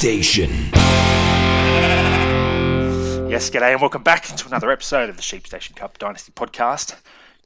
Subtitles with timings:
[0.00, 0.48] Station.
[3.28, 6.96] Yes, g'day, and welcome back to another episode of the Sheep Station Cup Dynasty podcast.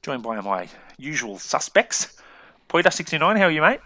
[0.03, 2.17] Joined by my usual suspects.
[2.69, 3.81] Poiter69, how are you, mate?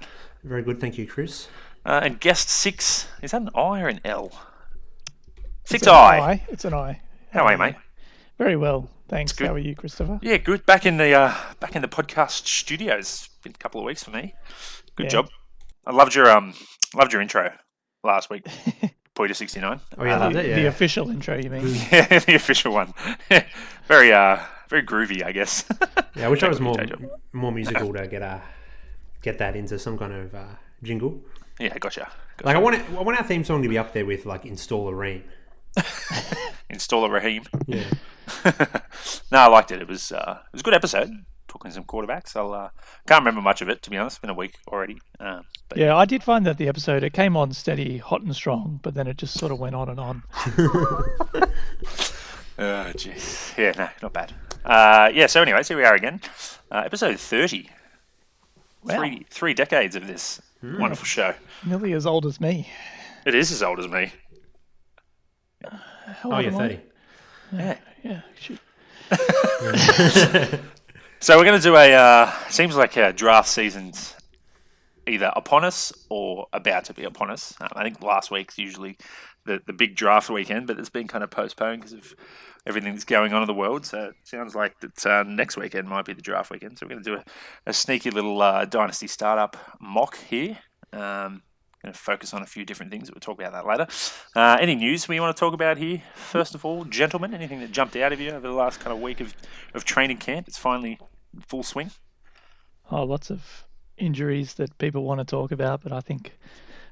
[0.45, 1.49] Very good, thank you, Chris.
[1.87, 4.33] Uh, and guest six, is that an I or an L?
[5.65, 6.19] Six It's an I.
[6.19, 6.45] I.
[6.51, 7.01] It's an I.
[7.31, 7.77] How are you, mate?
[8.37, 9.33] Very well, thanks.
[9.33, 9.47] good.
[9.47, 10.19] How are you, Christopher?
[10.21, 10.67] Yeah, good.
[10.67, 13.31] Back in the uh, back in the podcast studios.
[13.43, 14.35] Been a couple of weeks for me.
[14.95, 15.09] Good Yeah.
[15.23, 15.29] job.
[15.87, 16.53] I loved your um
[16.95, 17.51] loved your intro
[18.09, 18.45] last week.
[19.15, 19.81] Poiter69.
[19.99, 20.55] Oh yeah, I loved it.
[20.55, 21.67] The official intro, you mean?
[21.93, 22.95] Yeah, the official one.
[23.89, 25.65] very uh very groovy, I guess.
[26.15, 26.27] yeah.
[26.27, 26.77] I wish I was more
[27.33, 28.39] more musical to get uh,
[29.23, 30.45] get that into some kind of uh,
[30.83, 31.21] jingle.
[31.59, 32.09] yeah, gotcha.
[32.45, 34.45] Like I want it, I want our theme song to be up there with like
[34.47, 35.25] "Install a Ream."
[36.71, 37.45] Install a Raheem.
[37.67, 37.85] Yeah,
[39.33, 39.81] no, I liked it.
[39.81, 41.11] It was uh, it was a good episode.
[41.49, 42.37] Talking some quarterbacks.
[42.37, 42.69] I'll uh,
[43.07, 44.17] can't remember much of it to be honest.
[44.17, 45.01] It's been a week already.
[45.19, 48.35] Um, but Yeah, I did find that the episode it came on steady, hot and
[48.37, 50.23] strong, but then it just sort of went on and on.
[52.61, 53.57] Oh, jeez.
[53.57, 54.33] Yeah, no, not bad.
[54.65, 56.21] Uh, yeah, so anyways, here we are again.
[56.73, 57.71] Uh, episode 30.
[58.83, 61.35] Wow, Three, three decades of this wonderful show.
[61.65, 62.69] nearly as old as me.
[63.25, 64.11] It is as old as me.
[65.65, 65.79] How
[66.25, 66.59] oh old yeah, am I?
[66.59, 66.81] thirty.
[67.53, 67.77] Yeah.
[68.03, 68.61] Yeah, shoot.
[71.21, 74.15] So we're going to do a, uh, seems like a draft season's
[75.09, 77.55] either upon us or about to be upon us.
[77.61, 78.97] Um, I think last week's usually
[79.45, 82.15] the, the big draft weekend, but it's been kind of postponed because of
[82.67, 83.85] everything that's going on in the world.
[83.85, 86.79] So it sounds like that uh, next weekend might be the draft weekend.
[86.79, 87.25] So we're going to do a,
[87.67, 90.59] a sneaky little uh, dynasty startup mock here.
[90.93, 91.43] Um,
[91.83, 93.11] going to focus on a few different things.
[93.11, 93.87] We'll talk about that later.
[94.35, 96.03] Uh, any news we want to talk about here?
[96.15, 99.01] First of all, gentlemen, anything that jumped out of you over the last kind of
[99.01, 99.35] week of,
[99.75, 100.49] of training camp?
[100.49, 100.99] It's finally
[101.47, 101.91] full swing.
[102.91, 106.33] Oh, lots of injuries that people want to talk about, but I think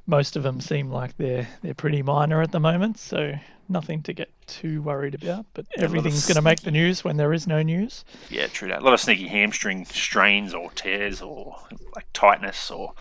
[0.06, 3.32] most of them seem like they're they're pretty minor at the moment, so
[3.68, 5.46] nothing to get too worried about.
[5.54, 8.04] But everything's going to make the news when there is no news.
[8.30, 8.82] Yeah, true that.
[8.82, 11.56] A lot of sneaky hamstring strains or tears or
[11.94, 12.92] like tightness or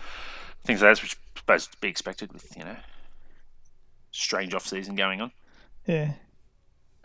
[0.66, 2.76] things like that, which is supposed to be expected with, you know,
[4.10, 5.32] strange off season going on.
[5.86, 6.12] Yeah.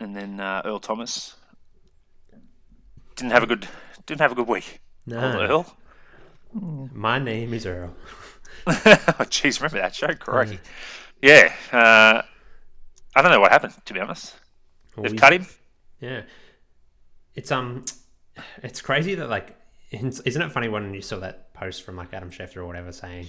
[0.00, 1.36] And then uh, Earl Thomas
[3.16, 3.68] didn't have a good
[4.06, 4.80] didn't have a good week.
[5.10, 5.76] Old No, Earl.
[6.92, 7.94] my name is Earl.
[8.66, 10.08] oh, jeez, remember that show?
[10.14, 10.58] Correct.
[11.20, 11.52] Yeah.
[11.72, 12.22] Uh,
[13.14, 14.34] I don't know what happened, to be honest.
[14.96, 15.46] Well, They've we- cut him.
[16.00, 16.22] Yeah,
[17.36, 17.84] it's um,
[18.62, 19.54] it's crazy that like,
[19.92, 23.26] isn't it funny when you saw that post from like Adam Schefter or whatever saying,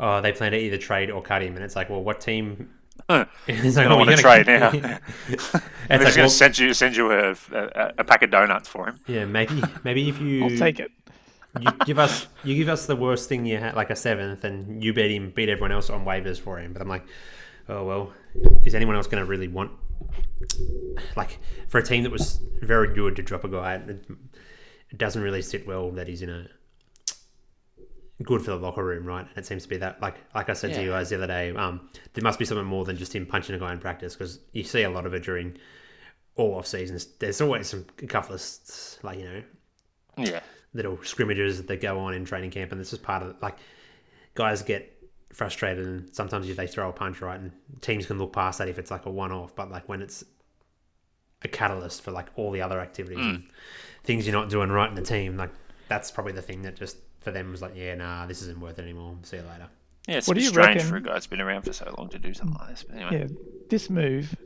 [0.00, 2.70] "Oh, they plan to either trade or cut him," and it's like, well, what team?
[3.10, 3.24] Huh.
[3.48, 4.70] It's like, Don't oh, want to trade now.
[5.28, 8.22] it's They're like, just going well, to send you send you a, a, a pack
[8.22, 9.00] of donuts for him.
[9.08, 10.92] yeah, maybe maybe if you I'll take it.
[11.60, 14.82] you give us you give us the worst thing you had, like a seventh, and
[14.82, 16.72] you beat him, beat everyone else on waivers for him.
[16.72, 17.04] But I'm like,
[17.68, 18.12] oh well,
[18.64, 19.72] is anyone else going to really want
[21.16, 23.82] like for a team that was very good to drop a guy?
[24.90, 26.46] It, doesn't really sit well that he's in a
[28.22, 29.26] good for the locker room, right?
[29.26, 31.26] And it seems to be that like like I said to you guys the other
[31.26, 34.14] day, um, there must be something more than just him punching a guy in practice
[34.14, 35.56] because you see a lot of it during
[36.36, 37.06] all off seasons.
[37.18, 38.42] There's always some couple of
[39.02, 39.42] like you know
[40.16, 40.40] Yeah.
[40.72, 43.56] little scrimmages that go on in training camp, and this is part of like
[44.34, 44.90] guys get
[45.32, 48.68] frustrated, and sometimes if they throw a punch right, and teams can look past that
[48.68, 50.24] if it's like a one-off, but like when it's
[51.44, 53.28] a catalyst for like all the other activities hmm.
[53.30, 53.44] and
[54.02, 55.50] things you're not doing right in the team, like
[55.88, 58.78] that's probably the thing that just for them was like, yeah, nah, this isn't worth
[58.78, 59.16] it anymore.
[59.22, 59.68] See you later.
[60.06, 61.72] Yeah, it's What a do you strange reckon- for a guy that's been around for
[61.72, 62.82] so long to do something like this.
[62.82, 63.20] But anyway.
[63.20, 63.36] Yeah,
[63.70, 64.36] this move,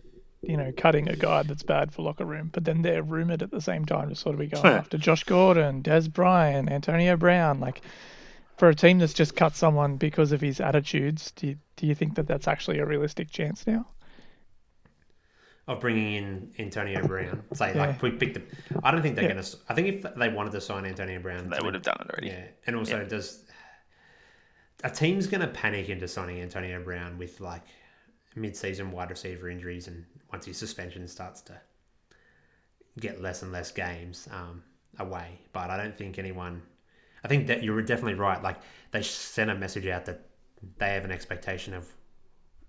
[0.42, 3.50] you know, cutting a guy that's bad for locker room, but then they're rumored at
[3.50, 7.58] the same time to sort of be going after Josh Gordon, Dez Bryant, Antonio Brown.
[7.58, 7.82] Like,
[8.56, 11.94] for a team that's just cut someone because of his attitudes, do you, do you
[11.94, 13.86] think that that's actually a realistic chance now?
[15.68, 17.86] Of bringing in Antonio Brown, say Yeah.
[17.86, 18.46] like we picked them.
[18.82, 19.34] I don't think they're Yeah.
[19.34, 19.46] gonna.
[19.68, 22.28] I think if they wanted to sign Antonio Brown, They would have done it already.
[22.28, 23.44] Yeah, and also does
[24.82, 27.62] a team's going to panic into signing Antonio Brown with like
[28.34, 31.60] mid-season wide receiver injuries, and once his suspension starts to
[32.98, 34.62] get less and less games um,
[34.98, 35.40] away.
[35.52, 36.62] But I don't think anyone.
[37.22, 38.42] I think that you're definitely right.
[38.42, 38.56] Like
[38.92, 40.30] they sent a message out that
[40.78, 41.92] they have an expectation of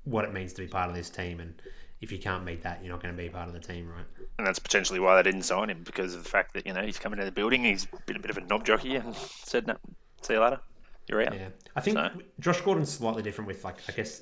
[0.04, 1.62] what it means to be part of this team, and
[2.02, 4.06] if you can't meet that, you're not going to be part of the team, right?
[4.38, 6.82] And that's potentially why they didn't sign him because of the fact that you know
[6.82, 9.68] he's coming into the building, he's been a bit of a knob jockey, and said,
[9.68, 9.76] "No,
[10.22, 10.60] see you later,
[11.08, 14.22] you're out." Yeah, I think So- Josh Gordon's slightly different with like I guess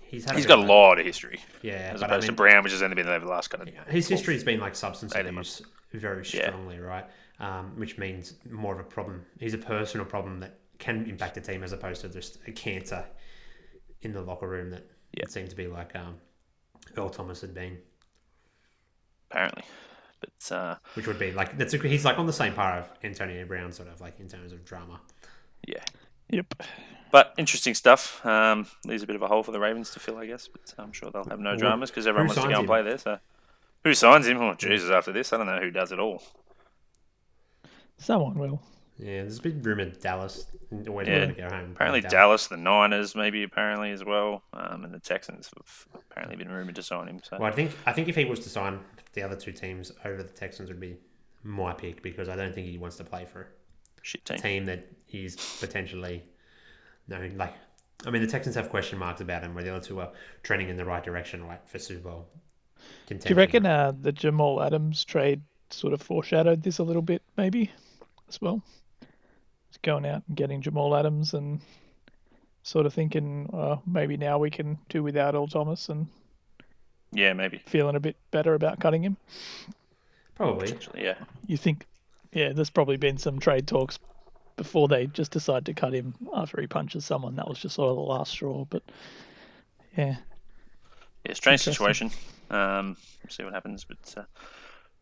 [0.00, 2.36] he's had He's got a lot of history Yeah, as but I opposed to mean-
[2.36, 3.86] Brown, which has only been over the last kind of years.
[3.88, 6.48] His history's been like substance abuse very Yeah.
[6.48, 7.06] strongly, right?
[7.40, 9.24] Um, which means more of a problem.
[9.38, 13.04] He's a personal problem that can impact the team as opposed to just a cancer
[14.02, 15.22] in the locker room that Yeah.
[15.24, 16.16] It seemed to be like um,
[16.96, 17.78] Earl Thomas had been,
[19.30, 19.62] apparently.
[20.20, 22.88] But uh, which would be like that's a, he's like on the same par of
[23.04, 25.00] Antonio Brown, sort of like in terms of drama.
[25.66, 25.84] yeah,
[26.30, 26.54] Yep.
[27.12, 28.24] but interesting stuff.
[28.24, 30.48] Um, leaves a bit of a hole for the Ravens to fill, I guess.
[30.48, 32.66] But I'm sure they'll have no Well, dramas because everyone wants to go signs and
[32.68, 32.98] play there.
[32.98, 33.18] So
[33.84, 34.38] who signs him?
[34.38, 34.90] Oh Jesus!
[34.90, 36.22] After this, I don't know who does it all.
[37.98, 38.62] Someone will.
[38.98, 40.46] Yeah, there's been rumored Dallas
[40.88, 41.20] always Yeah.
[41.20, 41.72] wanted to go home.
[41.72, 46.48] Apparently Dallas, the Niners, maybe apparently as well, um, and the Texans have apparently been
[46.50, 47.20] rumored to sign him.
[47.22, 48.80] So Well, I think I think if he was to sign
[49.12, 50.96] the other two teams over the Texans would be
[51.42, 53.48] my pick because I don't think he wants to play for
[54.02, 54.42] shit a team.
[54.42, 56.22] team that he's potentially
[57.08, 57.54] no like.
[58.06, 60.10] I mean, the Texans have question marks about him, where the other two are
[60.42, 62.28] trending in the right direction, right for Super Bowl.
[63.08, 67.22] Do you reckon uh, the Jamal Adams trade sort of foreshadowed this a little bit,
[67.38, 67.70] maybe,
[68.28, 68.62] as well?
[69.86, 71.60] Just going out and getting Jamal Adams and
[72.64, 76.08] sort of thinking, uh, maybe now we can do without Earl Thomas and
[77.12, 77.62] Yeah, maybe.
[77.66, 79.16] feeling a bit better about cutting him.
[80.34, 80.72] Probably.
[80.72, 81.14] Actually, yeah.
[81.46, 81.86] You think,
[82.32, 84.00] yeah, there's probably been some trade talks
[84.56, 87.36] before they just decide to cut him after he punches someone.
[87.36, 88.82] That was just sort of the last straw, but
[89.96, 90.16] yeah,
[91.24, 92.10] Yeah, strange situation.
[92.50, 92.96] Um,
[93.28, 94.24] see what happens, but uh,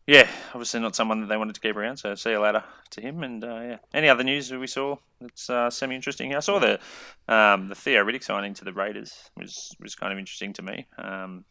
[0.07, 1.97] yeah, obviously not someone that they wanted to keep around.
[1.97, 3.23] So see you later to him.
[3.23, 6.35] And uh, yeah, any other news that we saw that's uh, semi interesting?
[6.35, 6.79] I saw the
[7.27, 10.85] um, the Theo Riddick signing to the Raiders was was kind of interesting to me.
[10.97, 11.45] Um,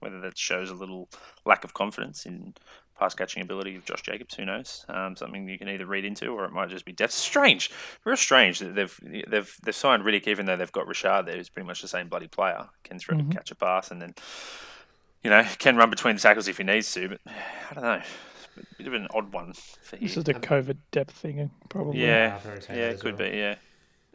[0.00, 1.08] whether that shows a little
[1.46, 2.52] lack of confidence in
[2.98, 4.84] pass catching ability of Josh Jacobs, who knows?
[4.88, 7.12] Um, something you can either read into, or it might just be depth.
[7.12, 7.70] Strange,
[8.04, 11.48] real strange that they've they've they've signed Riddick, even though they've got Richard there, who's
[11.48, 12.66] pretty much the same bloody player.
[12.82, 13.32] Can throw Mhm.
[13.32, 14.14] catch a pass, and then
[15.24, 17.08] you know can run between the tackles if he needs to.
[17.08, 17.20] But
[17.70, 17.90] I don't know,
[18.56, 20.22] a bit of an odd one for it's him.
[20.24, 22.02] just a COVID depth thing, probably.
[22.04, 23.30] Yeah, I've heard say yeah, it could well.
[23.30, 23.36] be.
[23.36, 23.56] Yeah,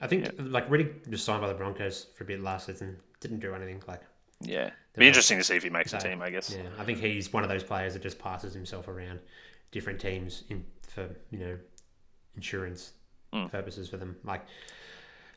[0.02, 2.98] I think like Riddick was signed by the Broncos for a bit last season.
[3.20, 3.82] Didn't do anything.
[3.88, 4.02] Like
[4.42, 4.70] yeah.
[4.94, 6.22] They're Be not- interesting to see if he makes a team.
[6.22, 6.56] I guess.
[6.56, 9.20] yeah, I think he's one of those players that just passes himself around
[9.72, 11.58] different teams in for you know
[12.36, 12.94] insurance
[13.34, 13.52] Mm.
[13.52, 14.16] purposes for them.
[14.24, 14.42] Like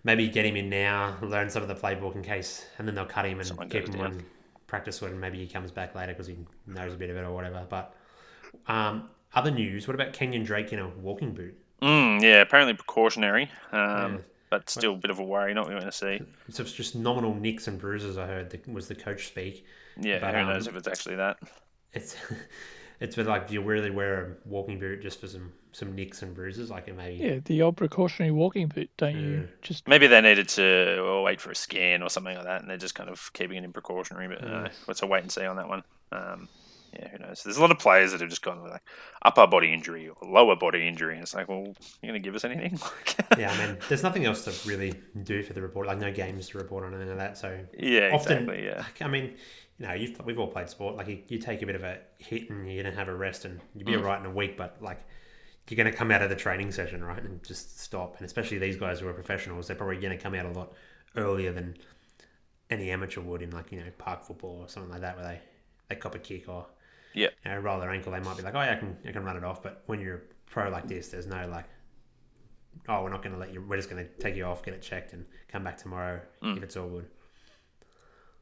[0.02, 3.04] maybe get him in now, learn some of the playbook in case, and then they'll
[3.04, 4.24] cut him and Someone keep him on
[4.72, 6.34] practice and maybe he comes back later because he
[6.66, 7.66] knows a bit of it or whatever.
[7.68, 7.94] But
[8.66, 11.54] um, other news: what about Kenyan Drake in a walking boot?
[11.82, 14.18] Mm, yeah, apparently precautionary, um, Yeah.
[14.48, 15.52] but still a bit of a worry.
[15.52, 16.22] Not what we want to see.
[16.48, 18.16] It's just- just nominal nicks and bruises.
[18.16, 19.66] I heard that was the coach speak.
[20.00, 21.36] Yeah, But, who um, knows if it's actually that.
[21.92, 22.16] It's
[23.00, 26.22] it's been like do you really wear a walking boot just for some some nicks
[26.22, 26.70] and bruises?
[26.70, 29.48] Like it maybe Yeah, the old precautionary walking boot, don't you?
[29.62, 32.70] Just Maybe they needed to oh, wait for a scan or something like that, and
[32.70, 34.28] they're just kind of keeping it in precautionary.
[34.28, 35.82] But uh, let's a wait and see on that one.
[36.12, 36.48] Um,
[36.92, 37.42] yeah, who knows?
[37.42, 38.82] There's a lot of players that have just gone with like
[39.22, 41.64] upper body injury or lower body injury, and it's like, well,
[42.02, 42.78] you're going to give us anything?
[43.38, 44.92] yeah, I mean, there's nothing else to really
[45.22, 45.86] do for the report.
[45.86, 47.38] Like no games to report on and of that.
[47.38, 48.66] So yeah, often, exactly.
[48.66, 49.36] Yeah, I mean,
[49.78, 50.96] you know, you've, we've all played sport.
[50.96, 53.46] Like you, you take a bit of a hit and you're gonna have a rest
[53.46, 54.56] and you'll be alright in a week.
[54.58, 55.00] But like
[55.68, 58.16] you're gonna come out of the training session right and just stop.
[58.18, 60.72] And especially these guys who are professionals, they're probably gonna come out a lot
[61.16, 61.76] earlier than
[62.70, 65.40] any amateur would in like you know park football or something like that, where they
[65.88, 66.66] they cop a kick or
[67.14, 69.12] yeah, you know, roll their ankle, they might be like, oh, yeah, I can, I
[69.12, 69.62] can run it off.
[69.62, 71.66] But when you're a pro like this, there's no like,
[72.88, 74.74] oh, we're not going to let you, we're just going to take you off, get
[74.74, 77.06] it checked, and come back tomorrow if it's all good.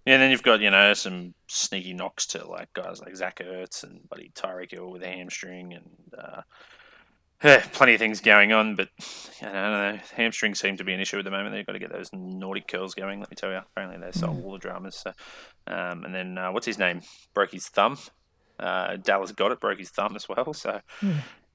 [0.07, 0.15] yeah.
[0.15, 3.83] And then you've got you know some sneaky knocks to like guys like Zach Ertz
[3.83, 6.15] and buddy Tyreek Hill with a hamstring and.
[6.17, 6.43] Uh,
[7.73, 8.89] plenty of things going on, but
[9.43, 9.99] I don't know.
[10.17, 11.55] Hamstrings seem to be an issue at the moment.
[11.55, 13.21] They've got to get those Nordic curls going.
[13.21, 13.59] Let me tell you.
[13.59, 14.97] Apparently, they solve all the dramas.
[14.97, 15.13] So,
[15.67, 17.01] um, and then uh, what's his name?
[17.35, 17.99] Broke his thumb.
[18.59, 19.61] Uh, Dallas got it.
[19.61, 20.53] Broke his thumb as well.
[20.55, 20.81] So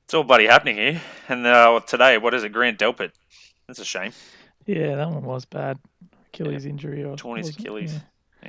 [0.08, 1.02] it's all bloody happening here.
[1.30, 2.50] And uh, today, what is it?
[2.50, 3.12] Grant Delpit.
[3.68, 4.12] That's a shame.
[4.68, 5.80] yeah, that one was bad.
[6.28, 7.50] Achilles injury or Torn his?
[7.50, 7.94] Achilles.
[7.94, 8.00] Yeah.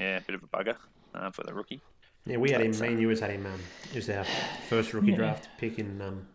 [0.03, 0.77] Yeah, a bit of a bugger
[1.15, 1.81] uh, for the rookie.
[2.27, 3.59] Yeah, we had him, That's, me and you was had him, um,
[3.91, 4.25] he was our
[4.69, 5.17] first rookie Yeah.
[5.17, 6.27] draft pick in um,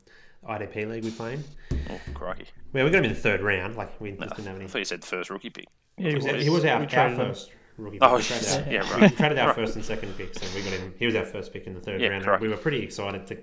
[0.48, 1.44] IDP league we playing.
[1.90, 2.46] Oh, crikey.
[2.74, 3.76] Well, we got him in the third round.
[3.76, 4.66] Like, we No, just didn't have any.
[4.66, 5.68] I thought you said first rookie pick.
[5.98, 8.18] Yeah, He was, he was our, our first rookie Oh, pick.
[8.18, 8.58] We traded yes.
[8.58, 9.02] our- yeah, right.
[9.12, 9.56] we traded our Right.
[9.56, 10.94] first and second picks, and we got him.
[10.98, 12.16] He was our first pick in the third Yeah, round.
[12.18, 12.42] and correct.
[12.42, 13.38] We were pretty excited to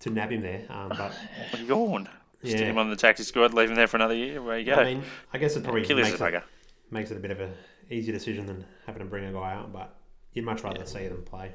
[0.00, 1.12] to nab him there, um, but
[1.60, 2.08] Yawn.
[2.42, 4.40] Stick him on the taxi squad, leave him there for another year.
[4.42, 4.76] Where you go.
[4.76, 6.42] I mean, I guess it probably Achilles makes it,
[6.90, 7.52] makes it a bit of a
[7.90, 9.94] easier decision than having to bring a guy out, but
[10.32, 11.52] you'd much rather see them play.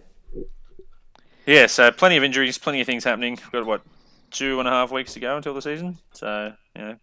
[1.48, 3.40] Yeah, so plenty of injuries, plenty of things happening.
[3.52, 3.82] We've got what
[4.36, 6.96] two and a half weeks to go until the season, so you know,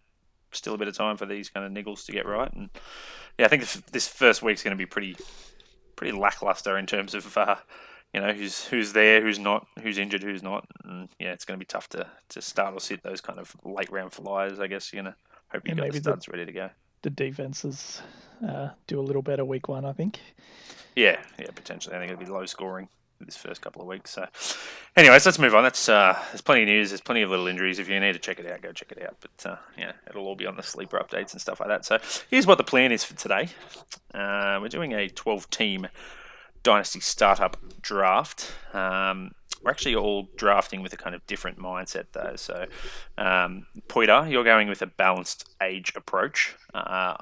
[0.51, 2.51] still a bit of time for these kind of niggles to get right.
[2.53, 2.69] And
[3.37, 5.15] yeah, I think this, this first week's going to be pretty,
[5.95, 7.55] pretty lackluster in terms of uh,
[8.13, 10.65] you know who's who's there, who's not, who's injured, who's not.
[10.83, 13.55] And yeah, it's going to be tough to, to start or sit those kind of
[13.63, 14.59] late round flyers.
[14.59, 16.69] I guess you're going to hope you've Yeah, got the- studs ready to go.
[17.01, 18.01] the defenses
[18.47, 19.85] uh, do a little better week one.
[19.85, 20.19] I think.
[20.95, 21.95] Yeah, yeah, potentially.
[21.95, 22.87] I think it'll be low scoring
[23.25, 24.11] this first couple of weeks.
[24.11, 24.27] So,
[24.95, 25.63] anyways, let's move on.
[25.63, 26.89] That's uh, there's plenty of news.
[26.89, 27.79] There's plenty of little injuries.
[27.79, 29.17] If you need to check it out, go check it out.
[29.19, 31.85] But uh, yeah, it'll all be on the sleeper updates and stuff like that.
[31.85, 31.99] So
[32.29, 33.49] here's what the plan is for today.
[34.13, 35.87] Uh, we're doing a 12 team
[36.63, 38.53] dynasty startup draft.
[38.73, 39.31] Um,
[39.63, 42.35] we're actually all drafting with a kind of different mindset though.
[42.35, 42.65] So,
[43.17, 46.55] um, Poiter, you're going with a balanced age approach.
[46.73, 47.15] Uh,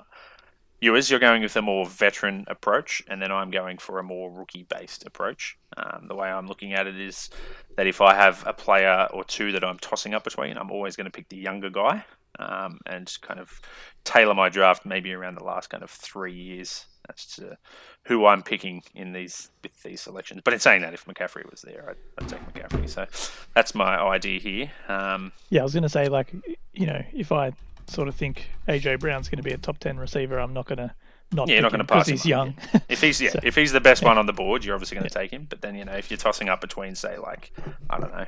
[0.81, 4.31] Viewers, you're going with a more veteran approach, and then I'm going for a more
[4.31, 5.55] rookie based approach.
[5.77, 7.29] Um, the way I'm looking at it is
[7.77, 10.95] that if I have a player or two that I'm tossing up between, I'm always
[10.95, 12.03] going to pick the younger guy
[12.39, 13.61] um, and kind of
[14.05, 17.57] tailor my draft maybe around the last kind of three years as to
[18.05, 20.41] who I'm picking in these with these selections.
[20.43, 22.89] But in saying that, if McCaffrey was there, I'd, I'd take McCaffrey.
[22.89, 23.05] So
[23.53, 24.71] that's my idea here.
[24.87, 26.33] Um, yeah, I was going to say like
[26.73, 27.51] you know if I
[27.91, 30.77] sort of think AJ Brown's going to be a top ten receiver, I'm not going
[30.77, 30.93] to
[31.33, 32.55] not yeah, you're not going to pass because he's him young.
[32.73, 32.79] yeah.
[32.89, 34.09] If he's yeah, so, if he's the best yeah.
[34.09, 35.47] one on the board, you're obviously going to take him.
[35.49, 37.53] But then you know if you're tossing up between say like
[37.89, 38.25] I don't know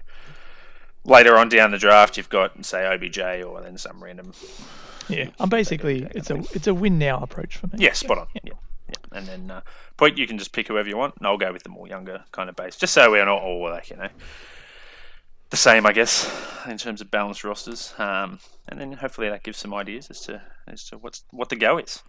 [1.05, 4.33] later on down the draft, you've got say OBJ or then some random.
[5.09, 7.73] Yeah, I'm basically it's a it's a win now approach for me.
[7.77, 8.27] Yeah, spot on.
[8.33, 8.41] Yeah.
[8.45, 8.53] yeah.
[8.89, 9.17] Yeah.
[9.17, 9.61] And then uh,
[9.97, 12.25] point you can just pick whoever you want, and I'll go with the more younger
[12.31, 14.09] kind of base, just so we're not all like you know
[15.53, 16.27] the same, I guess,
[16.67, 17.93] in terms of balanced rosters.
[17.99, 21.55] Um, and then hopefully that gives some ideas as to as to what's what the
[21.55, 22.01] go is.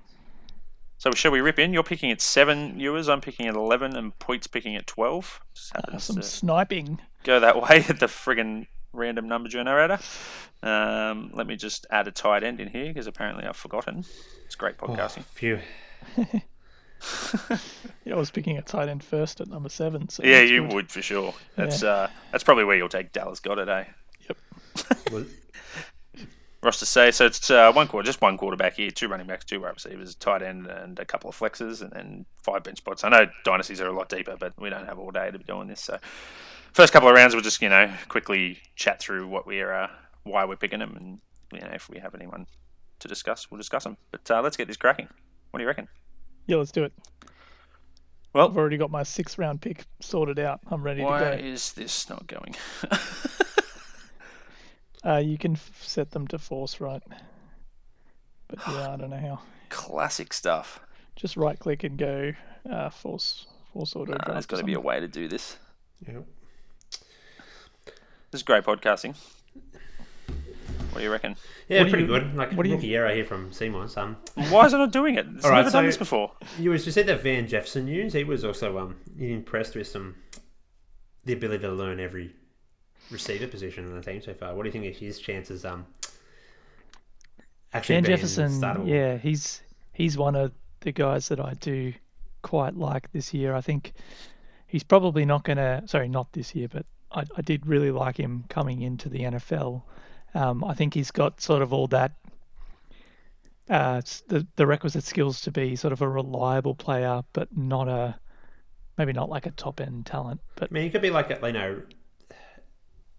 [0.97, 1.75] So shall we rip in?
[1.75, 3.07] You're picking at seven viewers.
[3.07, 5.41] I'm picking at eleven, and Poit's picking at twelve.
[5.75, 7.03] Uh, some sniping.
[7.23, 9.99] Go that way at the friggin' random number generator.
[10.63, 14.07] Um, let me just add a tight end in here because apparently I've forgotten.
[14.47, 15.19] It's great oh, podcasting.
[15.19, 15.61] Oh, phew.
[18.05, 20.09] yeah, I was picking a tight end first at number seven.
[20.09, 20.73] So yeah, you good.
[20.73, 21.35] would for sure.
[21.57, 21.89] That's yeah.
[21.89, 23.85] uh, that's probably where you'll take Dallas Goedert, eh?
[24.29, 25.27] Yep.
[26.63, 27.27] Ross to say so.
[27.27, 30.43] It's uh, one quarter, just one quarterback here, two running backs, two wide receivers, tight
[30.43, 33.05] end, and a couple of flexes, and then five bench spots.
[33.05, 35.45] I know dynasties are a lot deeper, but we don't have all day to be
[35.45, 35.83] doing this.
[35.83, 35.99] So,
[36.73, 39.91] first couple of rounds, we'll just you know quickly chat through what we're, uh,
[40.23, 41.21] why we're picking them, and
[41.53, 42.47] you know if we have anyone
[43.01, 43.99] to discuss, we'll discuss them.
[44.11, 45.09] But uh, let's get this cracking.
[45.51, 45.89] What do you reckon?
[46.47, 46.93] Yeah, let's do it.
[48.33, 50.61] Well, I've already got my six round pick sorted out.
[50.67, 51.31] I'm ready why to go.
[51.31, 52.55] Why is this not going?
[55.05, 57.03] uh, you can f- set them to force right.
[58.49, 59.41] But yeah, I don't know how.
[59.69, 60.81] Classic stuff.
[61.17, 62.33] Just right click and go
[62.69, 65.57] uh, force force auto uh, There's got to be a way to do this.
[66.07, 66.25] Yep.
[68.31, 69.15] This is great podcasting.
[70.95, 71.35] What do you reckon?
[71.69, 72.37] Yeah, what pretty you, good.
[72.37, 72.97] Like what rookie you...
[72.97, 73.97] error here from Seymour's.
[73.97, 74.17] Um,
[74.49, 75.27] why is it not doing it?
[75.35, 76.31] It's All never right, done so this before.
[76.57, 78.13] You was you said that Van Jefferson news.
[78.13, 80.15] He was also um impressed with some
[81.25, 82.33] the ability to learn every
[83.11, 84.55] receiver position in the team so far.
[84.55, 85.65] What do you think of his chances?
[85.65, 85.85] Um,
[87.73, 88.53] actually Van Jefferson.
[88.53, 88.89] Startable?
[88.89, 91.93] Yeah, he's he's one of the guys that I do
[92.43, 93.53] quite like this year.
[93.53, 93.95] I think
[94.69, 95.83] he's probably not going to.
[95.87, 99.83] Sorry, not this year, but I, I did really like him coming into the NFL.
[100.35, 102.13] Um, I think he's got sort of all that
[103.71, 108.19] uh, the the requisite skills to be sort of a reliable player, but not a
[108.99, 110.41] maybe not like a top end talent.
[110.57, 111.83] But I mean, he could be like a, you know.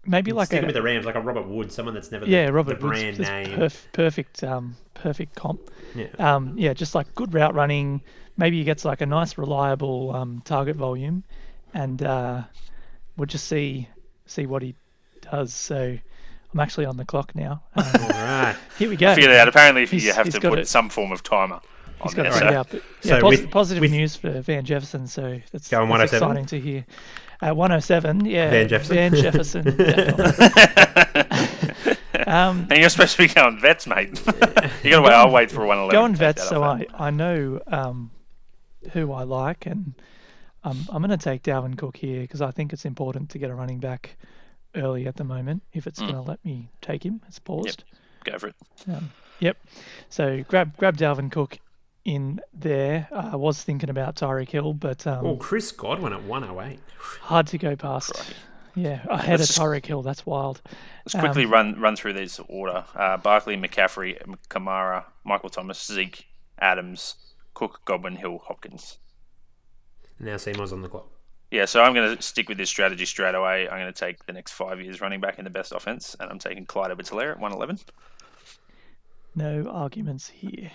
[0.08, 2.52] Maybe like a, with the Rams, like a Robert Wood, someone that's never yeah, the,
[2.52, 5.68] Robert the brand Woods, name, perf- perfect, um, perfect comp.
[5.96, 8.00] Yeah, um, yeah, just like good route running.
[8.36, 11.24] Maybe he gets like a nice, reliable um, target volume,
[11.74, 12.44] and uh,
[13.16, 13.88] we'll just see
[14.26, 14.76] see what he
[15.22, 15.52] does.
[15.52, 15.98] So
[16.56, 17.62] I'm actually on the clock now.
[17.74, 18.56] Um, All right.
[18.78, 19.14] Here we go.
[19.14, 19.46] Figured out.
[19.46, 20.66] Apparently, he's, you have to put it.
[20.66, 21.60] some form of timer.
[22.02, 22.46] He's got there, it so.
[22.46, 22.70] out.
[22.70, 25.06] But, yeah, so pos- with, positive with, news for Van Jefferson.
[25.06, 26.86] So that's, that's oh exciting to hear.
[27.42, 28.48] Uh, 107, yeah.
[28.48, 28.96] Van Jefferson.
[28.96, 29.68] Van Jefferson.
[32.26, 34.18] um, and you're supposed to be going vets, mate.
[34.82, 35.12] you got to wait.
[35.12, 35.90] I'll wait for 111.
[35.90, 38.10] Going vets, so I, I know um,
[38.92, 39.92] who I like, and
[40.64, 43.50] um, I'm going to take Dalvin Cook here because I think it's important to get
[43.50, 44.16] a running back
[44.76, 45.62] early at the moment.
[45.72, 46.10] If it's mm.
[46.10, 47.84] going to let me take him, it's paused.
[48.24, 48.32] Yep.
[48.32, 48.54] Go for it.
[48.88, 49.56] Um, yep.
[50.08, 51.58] So grab grab Dalvin Cook
[52.04, 53.08] in there.
[53.12, 56.78] Uh, I was thinking about Tyreek Hill, but um, oh, Chris Godwin at 108.
[56.98, 58.14] Hard to go past.
[58.14, 58.34] Crikey.
[58.76, 60.02] Yeah, ahead let's of Tyreek Hill.
[60.02, 60.60] That's wild.
[61.06, 64.18] Let's quickly um, run run through these order: uh, Barkley, McCaffrey,
[64.50, 66.26] Kamara, Michael Thomas, Zeke,
[66.58, 67.14] Adams,
[67.54, 68.98] Cook, Godwin, Hill, Hopkins.
[70.20, 71.08] Now Seymour's on the clock.
[71.50, 73.68] Yeah, so I'm going to stick with this strategy straight away.
[73.68, 76.30] I'm going to take the next five years running back in the best offense, and
[76.30, 77.78] I'm taking Clyde edwards at 111.
[79.36, 80.70] No arguments here.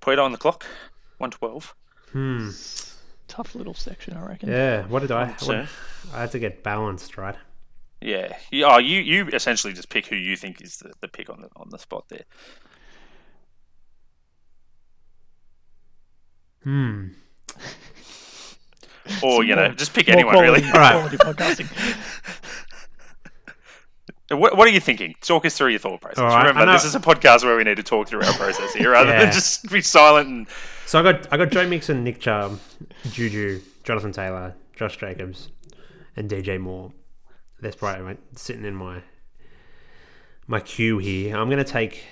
[0.00, 0.64] Put it on the clock,
[1.18, 1.74] 112.
[2.12, 2.50] Hmm.
[3.28, 4.50] Tough little section, I reckon.
[4.50, 4.86] Yeah.
[4.86, 5.28] What did I?
[5.28, 5.68] What,
[6.14, 7.34] I had to get balanced, right?
[8.00, 8.36] Yeah.
[8.64, 11.48] Oh, you you essentially just pick who you think is the, the pick on the
[11.56, 12.24] on the spot there.
[16.62, 17.08] Hmm.
[19.22, 20.72] Or you know, just pick anyone quality, really.
[20.72, 21.10] All right.
[21.12, 21.68] podcasting.
[24.28, 25.14] What, what are you thinking?
[25.20, 26.18] Talk us through your thought process.
[26.18, 28.90] Right, Remember, this is a podcast where we need to talk through our process here,
[28.90, 29.20] rather Yeah.
[29.26, 30.46] than just be silent and
[30.84, 32.58] So I got I got Joe Mixon, Nick Chubb,
[33.12, 35.50] Juju, Jonathan Taylor, Josh Jacobs,
[36.16, 36.92] and DJ Moore.
[37.60, 39.02] That's probably sitting in my
[40.48, 41.36] my queue here.
[41.36, 42.04] I'm gonna take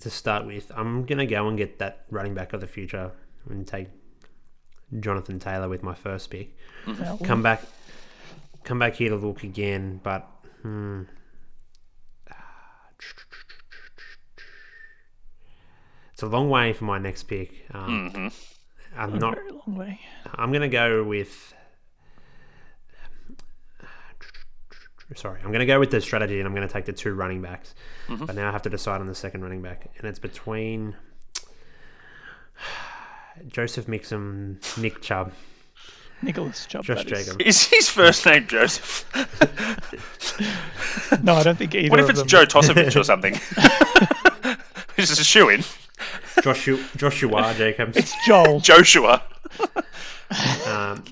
[0.00, 0.72] to start with.
[0.74, 3.12] I'm gonna go and get that running back of the future
[3.48, 3.86] and take
[5.00, 6.56] Jonathan Taylor with my first pick.
[6.86, 7.62] Now, Come back,
[8.64, 10.28] come back here to look again, but.
[10.62, 11.02] Hmm.
[16.12, 17.66] It's a long way for my next pick.
[17.72, 18.46] Um, Mhm.
[18.96, 19.34] I'm a not.
[19.34, 20.00] very long way.
[20.34, 21.52] I'm gonna go with.
[25.14, 27.74] Sorry, I'm gonna go with the strategy, and I'm gonna take the two running backs.
[28.08, 30.96] But now I have to decide on the second running back, and it's between
[33.48, 35.32] Joseph Mixon, Nick Chubb,
[36.22, 36.84] Nicholas Chubb.
[36.84, 37.26] Josh that is.
[37.26, 37.44] Jacobs.
[37.44, 39.04] is his first name Joseph?
[41.22, 41.88] No, I don't think either.
[41.90, 42.28] What if of it's them.
[42.28, 43.38] Joe Tosevich or something?
[44.96, 45.62] This is a shoe in.
[46.42, 48.60] Joshua, Joshua Jacobs, It's Joel.
[48.60, 49.22] Joshua.
[50.66, 51.04] um,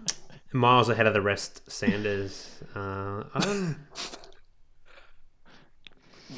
[0.55, 1.71] miles ahead of the rest.
[1.71, 2.51] Sanders.
[2.75, 3.77] Uh, um,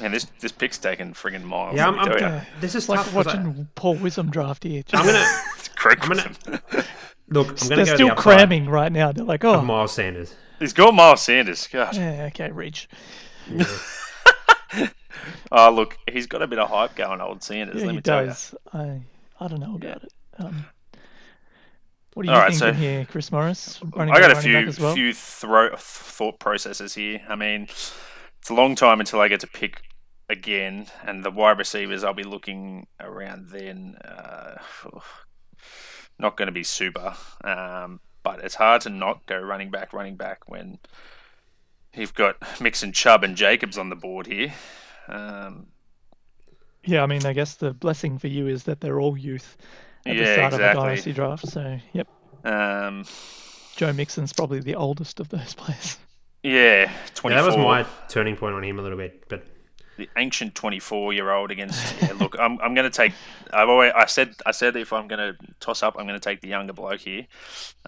[0.01, 1.77] Man, this this pick's taken friggin' miles.
[1.77, 4.29] yeah, I'm, me I'm, tell this is It's like tough 'cause I- watching Paul Wisdom
[4.29, 4.83] draft here.
[4.93, 5.23] I'm gonna
[5.57, 6.31] It's Craig I'm gonna-
[7.29, 7.49] look.
[7.49, 9.11] I'm gonna They're go still the cramming right now.
[9.11, 10.35] They're like, oh, Miles Sanders.
[10.59, 11.67] He's got Miles Sanders.
[11.71, 11.95] God.
[11.95, 12.87] yeah, okay, reach.
[15.51, 17.77] Oh, look, he's got a bit of hype going, old Sanders.
[17.81, 18.27] Yeah, let he me tell you.
[18.27, 18.55] does.
[18.73, 19.01] I
[19.39, 20.13] I don't know about it.
[20.37, 20.65] Um,
[22.13, 23.79] what are you All right, thinking so- here, Chris Morris?
[23.95, 24.93] Running I got a few well?
[24.93, 27.21] few thro- thought processes here.
[27.27, 29.81] I mean, it's a long time until I get to pick
[30.29, 33.95] again, and the wide receivers I'll be looking around then.
[34.03, 34.55] Uh,
[36.19, 40.15] not going to be super, um, but it's hard to not go running back, running
[40.15, 40.79] back when
[41.93, 44.53] you've got Mixon, Chubb, and Jacobs on the board here.
[45.07, 45.67] Um,
[46.83, 49.57] Yeah, I mean, I guess the blessing for you is that they're all youth
[50.05, 50.81] at the Yeah, start of exactly.
[50.81, 51.47] a dynasty draft.
[51.47, 52.07] So, yep,
[52.43, 53.05] um,
[53.75, 55.97] Joe Mixon's probably the oldest of those players.
[56.43, 59.45] yeah, twenty Yeah, that was my turning point on him a little bit, but
[59.97, 63.13] the ancient 24 year old against yeah, look I'm, I'm going to take
[63.51, 66.23] I've always I said I said if I'm going to toss up I'm going to
[66.23, 67.25] take the younger bloke here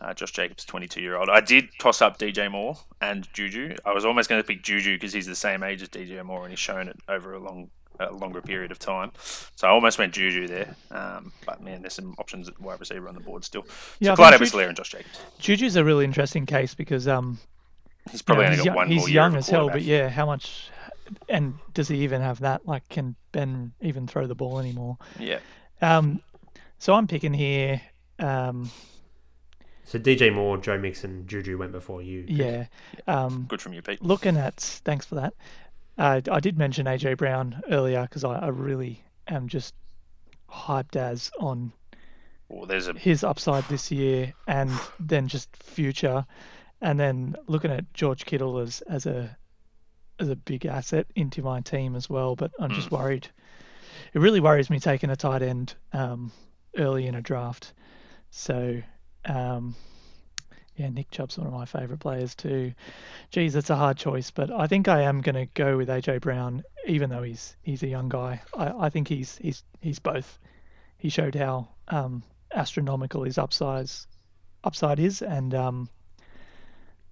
[0.02, 3.76] uh, Josh Jacobs 22 year old I did toss up DJ Moore and Juju.
[3.86, 6.44] I was almost going to pick Juju because he's the same age as DJ Moore
[6.44, 7.70] and he's shown it over a long
[8.02, 9.12] a longer period of time.
[9.56, 13.08] So I almost went Juju there um, but man there's some options at wide receiver
[13.08, 13.66] on the board still.
[14.00, 15.20] Yeah, so Clyde think Edwards Juju- and Josh Jacobs.
[15.38, 17.38] Juju's a really interesting case because um,
[18.10, 20.10] he's you probably know, only he's, got young, one he's young as hell, but yeah,
[20.10, 20.70] how much?
[21.28, 22.68] And does he even have that?
[22.68, 24.98] Like, can Ben even throw the ball anymore?
[25.20, 25.40] yeah
[25.82, 26.22] Um,
[26.78, 27.82] so I'm picking here.
[28.20, 28.72] Um,
[29.84, 32.26] so DJ Moore, Joe Mixon, Juju went before you.
[32.28, 32.66] yeah.
[33.08, 35.34] Um, good from you Pete looking at thanks for that.
[35.98, 39.74] Uh, I did mention AJ Brown earlier because I, I really am just
[40.50, 41.74] hyped as on
[42.50, 46.26] well, there's a his upside this year and then just future,
[46.82, 49.38] and then looking at George Kittle as as a
[50.20, 52.36] as a big asset into my team as well.
[52.36, 53.28] But I'm just worried.
[54.14, 56.32] It really worries me taking a tight end um,
[56.78, 57.74] early in a draft.
[58.32, 58.82] So.
[59.26, 59.76] Um,
[60.80, 62.74] yeah, Nick Chubb's one of my favourite players too.
[63.32, 66.22] Geez, it's a hard choice, but I think I am going to go with AJ
[66.22, 68.42] Brown, even though he's he's a young guy.
[68.58, 70.40] I, I think he's he's he's both.
[70.98, 74.08] He showed how um, astronomical his upsize
[74.64, 75.90] upside is, and um,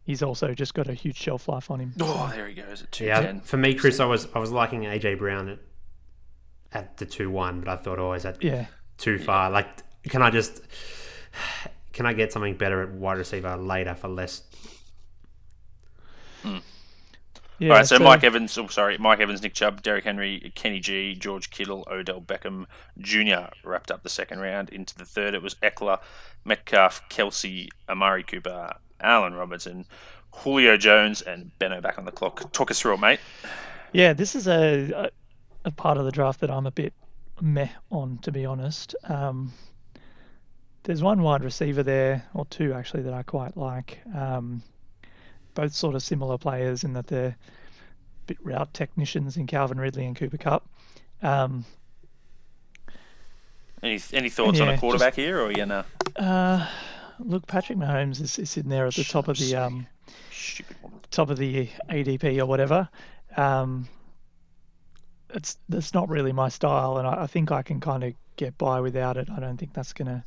[0.07, 1.93] he's also just got a huge shelf life on him.
[2.01, 4.81] oh there he goes at Yeah, 210 for me, Chris, I was I was liking
[4.81, 5.59] AJ Brown at,
[6.73, 8.65] at the two one, but I thought, oh, is that Yeah,
[8.97, 9.51] too far?
[9.51, 9.67] Like,
[10.09, 10.61] can I just
[11.93, 14.43] can I get something better at wide receiver later for less?
[16.43, 16.57] Hmm.
[17.59, 17.69] yeah.
[17.71, 20.79] All right, so, uh, Mike Evans, oh sorry, Mike Evans, Nick Chubb, Derrick Henry, Kenny
[20.79, 22.65] G, George Kittle, Odell Beckham
[22.99, 23.49] Jr.
[23.63, 24.69] wrapped up the second round.
[24.69, 25.99] Into the third, it was Ekeler,
[26.45, 29.85] Metcalf, Kelce, Amari Cooper, Allen Robinson,
[30.31, 32.51] Julio Jones, and Benno back on the clock.
[32.51, 33.19] Talk us through it, mate.
[33.93, 35.09] Yeah, this is a,
[35.65, 36.93] a part of the draft that I'm a bit
[37.41, 38.95] meh on, to be honest.
[39.05, 39.53] Um,
[40.83, 43.99] there's one wide receiver there, or two actually, that I quite like.
[44.15, 44.61] Um,
[45.53, 47.35] both sort of similar players in that they're a
[48.27, 50.69] bit route technicians in Calvin Ridley and Cooper Kupp.
[51.21, 51.65] Um,
[53.83, 55.83] Any any thoughts on a quarterback here, or you know,
[56.15, 56.67] uh,
[57.19, 59.87] look, Patrick Mahomes is, is sitting there at the top of the um,
[61.11, 62.89] top of the ADP or whatever.
[63.35, 63.87] Um,
[65.33, 68.57] it's that's not really my style, and I, I think I can kind of get
[68.57, 69.29] by without it.
[69.29, 70.23] I don't think that's gonna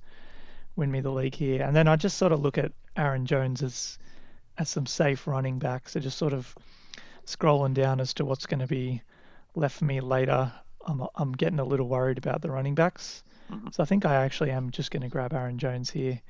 [0.77, 1.63] win me the league here.
[1.63, 3.99] And then I just sort of look at Aaron Jones as
[4.59, 5.93] as some safe running backs.
[5.93, 6.55] So just sort of
[7.27, 9.03] scrolling down as to what's going to be
[9.55, 10.53] left for me later.
[10.87, 13.23] I'm I'm getting a little worried about the running backs.
[13.73, 16.21] So I think I actually am just going to grab Aaron Jones here,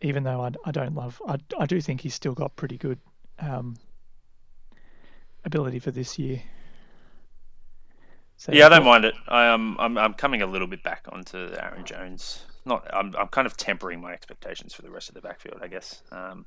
[0.00, 1.20] even though I, I don't love.
[1.26, 2.98] I I do think he's still got pretty good
[3.38, 3.76] um,
[5.44, 6.42] ability for this year.
[8.36, 9.14] So Yeah, I don't mind it.
[9.28, 9.76] I am.
[9.78, 12.44] I'm, I'm coming a little bit back onto Aaron Jones.
[12.64, 12.86] Not.
[12.92, 13.14] I'm.
[13.16, 15.58] I'm kind of tempering my expectations for the rest of the backfield.
[15.62, 16.02] I guess.
[16.10, 16.46] Um,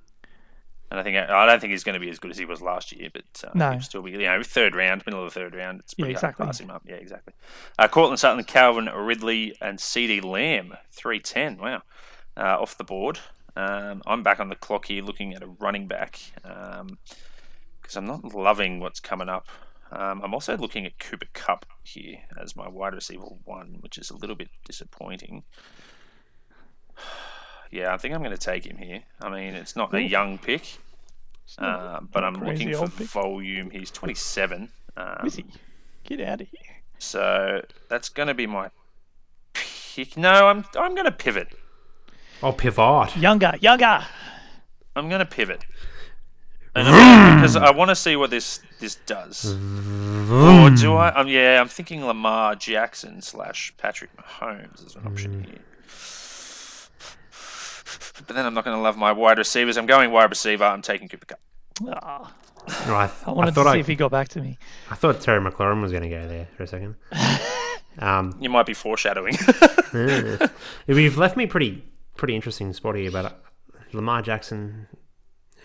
[0.89, 2.61] and I think I don't think he's going to be as good as he was
[2.61, 3.71] last year, but uh, No.
[3.71, 4.11] he'll still be.
[4.11, 5.79] You know, third round, middle of the third round.
[5.81, 6.43] It's Yeah, pretty hard exactly.
[6.43, 6.83] to pass him up.
[6.85, 7.33] Yeah, exactly.
[7.79, 11.57] Uh, Courtland Sutton, Calvin Ridley, and CeeDee Lamb, three ten.
[11.57, 11.81] Wow,
[12.37, 13.19] uh, off the board.
[13.55, 18.33] Um, I'm back on the clock here, looking at a running back because I'm not
[18.33, 19.47] loving what's coming up.
[19.91, 24.09] Um, I'm also looking at Cooper Kupp here as my wide receiver one, which is
[24.09, 25.43] a little bit disappointing.
[27.71, 29.01] Yeah, I think I'm going to take him here.
[29.19, 30.77] I mean, it's not a young pick,
[31.57, 33.07] uh, but I'm looking for pick.
[33.07, 33.71] volume.
[33.71, 35.45] He's 27, um, Is he?
[36.03, 36.75] Get out of here.
[36.99, 38.69] so that's going to be my
[39.53, 40.15] pick.
[40.15, 41.47] No, I'm I'm going to pivot.
[42.41, 43.15] Oh, pivot.
[43.17, 44.03] Younger, younger.
[44.95, 45.65] I'm going to pivot.
[46.75, 49.53] And I'm gonna, because I want to see what this this does.
[49.53, 51.13] Or do I?
[51.15, 55.59] Um, yeah, I'm thinking Lamar Jackson slash Patrick Mahomes is an option here.
[58.25, 59.77] But then I'm not going to love my wide receivers.
[59.77, 60.63] I'm going wide receiver.
[60.63, 61.39] I'm taking Cooper Kupp.
[61.89, 62.33] Ah,
[62.87, 64.57] No, I, I I wanted thought to see I, if he got back to me.
[64.89, 66.95] I thought Terry McLaurin was going to go there for a second.
[67.99, 69.35] Um, You might be foreshadowing.
[69.93, 70.47] yeah.
[70.87, 71.83] You've left me pretty
[72.15, 73.31] pretty interesting spot here, but uh,
[73.93, 74.87] Lamar Jackson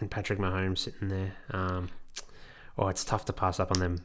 [0.01, 1.33] and Patrick Mahomes sitting there.
[1.51, 1.89] Um,
[2.77, 4.05] oh, it's tough to pass up on them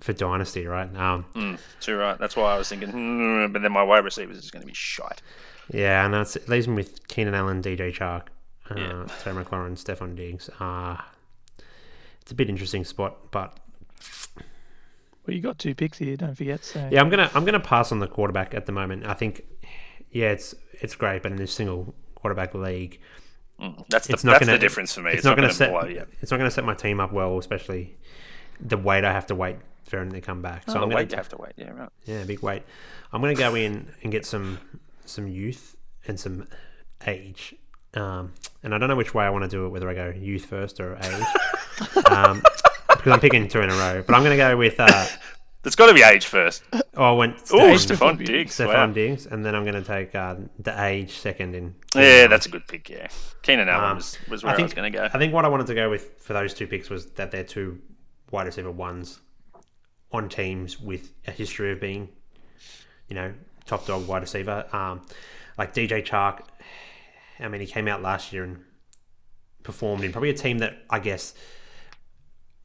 [0.00, 0.94] for dynasty, right?
[0.96, 2.18] Um, mm, too right.
[2.18, 2.90] That's why I was thinking.
[2.90, 5.22] Hmm, but then my wide receivers is going to be shite.
[5.72, 8.28] yeah, and that's it leaves me with Keenan Allen, DJ Chark,
[8.70, 9.06] uh, Yeah.
[9.20, 10.48] Terry McLaurin, Stefon Diggs.
[10.60, 10.96] Uh,
[12.20, 13.58] it's a bit interesting spot, but
[15.26, 16.16] Well, you got two picks here.
[16.16, 16.64] Don't forget.
[16.64, 19.06] So Yeah, I'm gonna I'm gonna pass on the quarterback at the moment.
[19.06, 19.42] I think,
[20.12, 23.00] yeah, it's it's great, but in this single quarterback league,
[23.60, 25.12] Mm, that's the, it's not that's gonna the difference for me.
[25.12, 26.04] It's, not, gonna gonna set blow you.
[26.20, 27.96] it's not gonna set my team up well, especially
[28.60, 30.64] the wait I have to wait for him to come back.
[30.68, 31.52] So Oh, I'm the wait you have to wait.
[31.56, 31.88] Yeah, right.
[32.04, 32.62] yeah, big wait.
[33.12, 34.58] I'm gonna go in and get some
[35.04, 36.48] some youth and some
[37.06, 37.54] age.
[37.94, 40.08] Um, and I don't know which way I want to do it, whether I go
[40.08, 41.26] youth first or age,
[42.06, 42.42] um,
[42.88, 44.02] because I'm picking two in a row.
[44.04, 45.06] But I'm going to go with uh,
[45.62, 46.62] There's got to be age first.
[46.94, 48.56] Oh, I went Oh, Steph- Stefon Diggs.
[48.58, 48.86] Stefon Wow.
[48.88, 51.74] Diggs, and then I'm going to take uh, the age second in.
[51.94, 52.90] Yeah, that's a good pick.
[52.90, 53.08] Yeah,
[53.42, 55.04] Keenan Allen Um, was, was where I, I was going to go.
[55.12, 57.44] I think what I wanted to go with for those two picks was that they're
[57.44, 57.80] two
[58.30, 59.20] wide receiver ones
[60.12, 62.10] on teams with a history of being,
[63.08, 63.32] you know,
[63.64, 64.66] top dog wide receiver.
[64.74, 65.00] Um,
[65.56, 66.40] like DJ Chark,
[67.40, 68.58] I mean, he came out last year and
[69.62, 71.32] performed in probably a team that I guess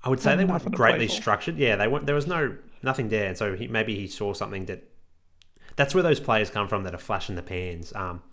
[0.04, 1.56] I would say Had they weren't greatly structured.
[1.58, 2.06] Yeah, they weren't.
[2.06, 4.84] There was no nothing there, and so he, maybe he saw something that.
[5.76, 7.94] That's where those players come from that are flash in the pans.
[7.94, 8.24] Um,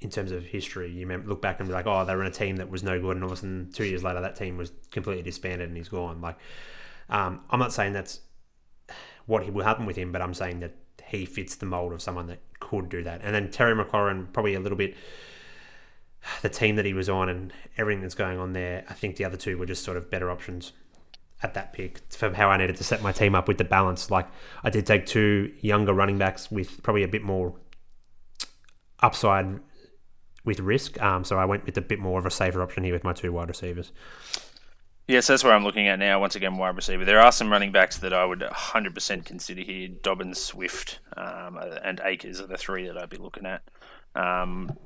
[0.00, 2.34] in terms of history, you look back and be like, oh, they were in a
[2.34, 4.56] team that was no good, and all of a sudden, two years later, that team
[4.56, 6.20] was completely disbanded and he's gone.
[6.20, 6.36] Like,
[7.08, 8.20] um, I'm not saying that's
[9.26, 10.74] what will happen with him, but I'm saying that
[11.06, 13.20] he fits the mold of someone that could do that.
[13.22, 14.94] And then Terry McLaurin, probably a little bit
[16.42, 18.84] the team that he was on and everything that's going on there.
[18.88, 20.72] I think the other two were just sort of better options
[21.42, 24.10] at that pick for how I needed to set my team up with the balance.
[24.10, 24.28] Like
[24.62, 27.54] I did take two younger running backs with probably a bit more
[29.00, 29.60] upside
[30.44, 31.00] with risk.
[31.02, 33.12] Um, so I went with a bit more of a safer option here with my
[33.12, 33.92] two wide receivers.
[35.08, 36.20] Yes, that's where I'm looking at now.
[36.20, 37.04] Once again, wide receiver.
[37.04, 39.88] There are some running backs that I would 100% consider here.
[39.88, 43.62] Dobbins, Swift, um, and Akers are the three that I'd be looking at.
[44.14, 44.78] Um,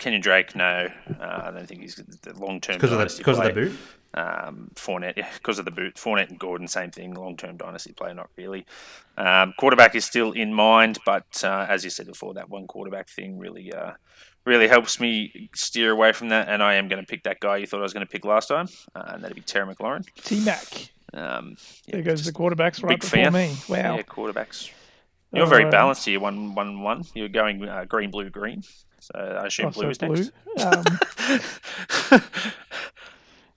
[0.00, 0.88] Kenyan Drake, no.
[1.20, 3.78] Uh, I don't think he's the long term Because of the because of the boot.
[4.14, 5.94] Um, Fournette, yeah, because of the boot.
[5.96, 7.14] Fournette and Gordon, same thing.
[7.14, 8.66] Long term dynasty player, not really.
[9.16, 13.08] Um, quarterback is still in mind, but uh, as you said before, that one quarterback
[13.08, 13.92] thing really, uh,
[14.44, 16.48] really helps me steer away from that.
[16.48, 18.24] And I am going to pick that guy you thought I was going to pick
[18.24, 20.04] last time, uh, and that'd be Terry McLaurin.
[20.24, 20.90] T Mac.
[21.14, 23.32] Um, yeah, There goes the quarterbacks right big before fan.
[23.34, 23.54] me.
[23.68, 23.96] Wow.
[23.96, 24.70] Yeah, quarterbacks.
[25.34, 25.72] You're very Alright.
[25.72, 27.04] balanced here, one, one, one.
[27.14, 28.62] You're going uh, green, blue, green.
[29.00, 30.30] So I assume Oh, blue so is blue.
[30.56, 30.62] next.
[32.12, 32.22] Um,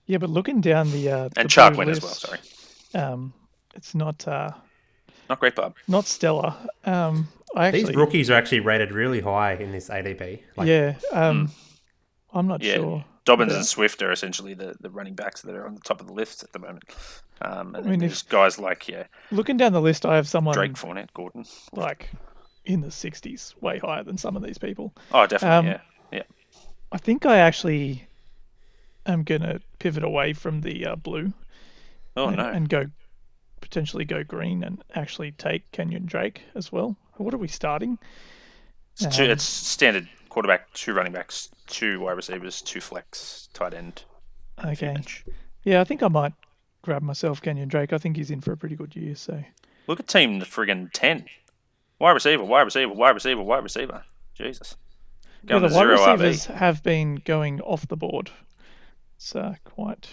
[0.06, 2.12] yeah, but looking down the uh, and the Shark blue went as well.
[2.12, 2.38] Sorry,
[2.94, 3.32] Um,
[3.74, 4.50] it's not uh,
[5.28, 5.74] not great, Bob.
[5.88, 6.54] not stellar.
[6.84, 10.40] Um, I actually, These rookies are actually rated really high in this ADP.
[10.56, 10.94] Like, yeah.
[11.12, 11.50] Um,
[12.32, 12.62] I'm not.
[12.62, 13.04] Yeah, sure.
[13.24, 13.58] Dobbins Yeah.
[13.58, 16.12] and Swift are essentially the, the running backs that are on the top of the
[16.12, 16.84] list at the moment.
[17.42, 20.28] Um, and I mean, then there's guys like yeah, Looking down the list, I have
[20.28, 21.44] someone Drake, Fournette, Gordon.
[21.72, 22.10] like
[22.64, 24.92] in the 60s, way higher than some of these people.
[25.12, 25.56] Oh, definitely.
[25.56, 25.80] Um, yeah.
[26.12, 26.22] Yeah.
[26.92, 28.06] I think I actually
[29.24, 31.32] going to pivot away from the uh, blue
[32.16, 32.48] Oh and, no.
[32.48, 32.86] and go
[33.60, 36.96] potentially go green and actually take Kenyan Drake as well.
[37.16, 37.98] What are we starting?
[38.98, 43.74] It's, two, um, it's standard quarterback, two running backs, two wide receivers, two flex, tight
[43.74, 44.04] end.
[44.64, 44.96] Okay.
[45.64, 46.32] Yeah, I think I might
[46.82, 47.92] grab myself Kenyan Drake.
[47.92, 49.14] I think he's in for a pretty good year.
[49.14, 49.42] So
[49.86, 51.26] Look at team friggin' ten.
[51.98, 54.04] Wide receiver, wide receiver, wide receiver, wide receiver.
[54.34, 54.76] Jesus.
[55.42, 56.54] yeah, the wide receivers RB.
[56.54, 58.30] have been going off the board.
[59.16, 60.08] It's uh, quite.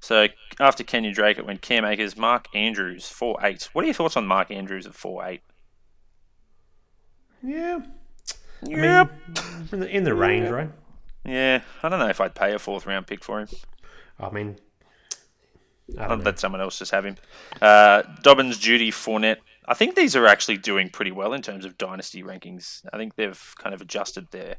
[0.00, 0.26] So
[0.58, 3.68] after Kenyan Drake, it went Cam Akers, Mark Andrews, four eight.
[3.72, 5.42] What are your thoughts on Mark Andrews at four eight?
[7.42, 7.80] Yeah.
[8.64, 9.12] I mean, Yep.
[9.72, 10.70] in the, in the range, right?
[11.24, 13.48] Yeah, I don't know if I'd pay a fourth round pick for him.
[14.20, 14.56] I mean,
[15.98, 16.24] I I'd don't know.
[16.24, 17.16] let someone else just have him.
[17.60, 19.38] Uh, Dobbins, Jeudy, Fournette.
[19.66, 22.84] I think these are actually doing pretty well in terms of dynasty rankings.
[22.92, 24.56] I think they've kind of adjusted their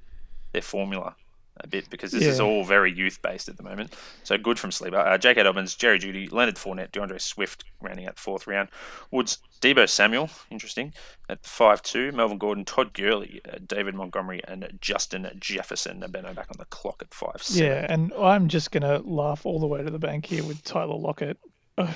[0.54, 1.16] their formula
[1.64, 3.94] a bit because this is all very youth based at the moment.
[4.24, 4.98] So good from Sleeper.
[4.98, 5.44] Uh, J.K.
[5.44, 8.70] Dobbins, Jerry Jeudy, Leonard Fournette, D'Andre Swift rounding out the fourth round.
[9.12, 10.94] Woods, Deebo Samuel, interesting
[11.30, 12.12] at five two.
[12.12, 16.04] Melvin Gordon, Todd Gurley, uh, David Montgomery, and Justin Jefferson.
[16.10, 17.72] Benno back on the clock at five seven.
[17.72, 20.96] Yeah, and I'm just gonna laugh all the way to the bank here with Tyler
[20.96, 21.38] Lockett.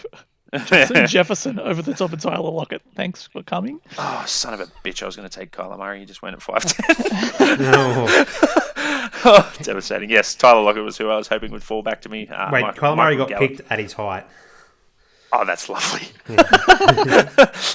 [0.65, 2.82] Justin Jefferson over the top of Tyler Lockett.
[2.95, 3.82] Thanks for coming.
[3.97, 5.03] Oh, son of a bitch!
[5.03, 5.99] I was going to take Kyler Murray.
[5.99, 7.58] He just went at five ten.
[7.71, 8.25] No.
[9.25, 10.10] Oh, devastating.
[10.10, 12.27] Yes, Tyler Lockett was who I was hoping would fall back to me.
[12.27, 13.58] Uh, Wait, Mike- Kyle Murray Michael got Gallup.
[13.58, 14.25] picked at his height.
[15.34, 16.08] Oh, that's lovely.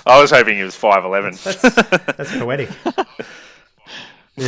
[0.07, 1.35] I was hoping he was five eleven.
[1.43, 2.71] That's poetic.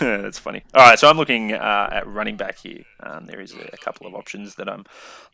[0.00, 0.62] That's funny.
[0.74, 2.82] All right, so I'm looking uh, at running back here.
[3.00, 4.84] Um, there is a, a couple of options that I'm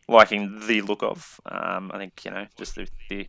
[0.07, 1.39] liking the look of.
[1.45, 3.27] Um, I think you know just the, the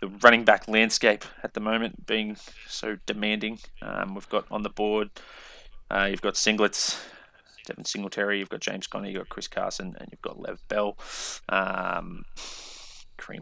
[0.00, 2.36] the running back landscape at the moment being
[2.68, 3.58] so demanding.
[3.82, 5.10] Um, we've got on the board.
[5.90, 7.00] Uh, you've got singlets.
[7.66, 10.96] Devin Singletary, you've got James Conner, you've got Chris Carson, and you've got Lev Bell,
[11.48, 12.24] um,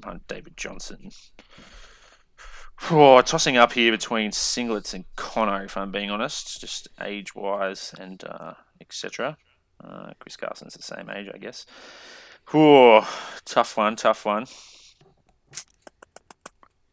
[0.05, 1.11] Hunt, David Johnson.
[2.91, 7.95] Oh, tossing up here between Singlets and Conner, if I'm being honest, just age wise
[7.99, 9.37] and uh, etc.
[9.83, 11.65] Uh, Chris Carson's the same age, I guess.
[12.53, 13.09] Oh,
[13.45, 14.47] tough one, tough one.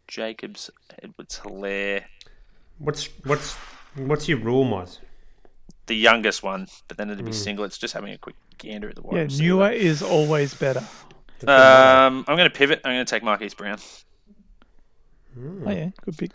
[0.07, 0.69] Jacobs,
[1.01, 2.05] Edwards, Helaire,
[2.77, 3.53] What's what's
[3.95, 4.99] what's your rule, Moz?
[5.87, 7.79] The youngest one, but then it'd be Singlets.
[7.79, 9.43] Just having a quick gander at the wide Yeah, receiver.
[9.43, 10.83] newer is always better.
[11.47, 12.81] Um, I'm going to pivot.
[12.83, 13.77] I'm going to take Marquise Brown.
[15.37, 16.31] Oh yeah, good pick.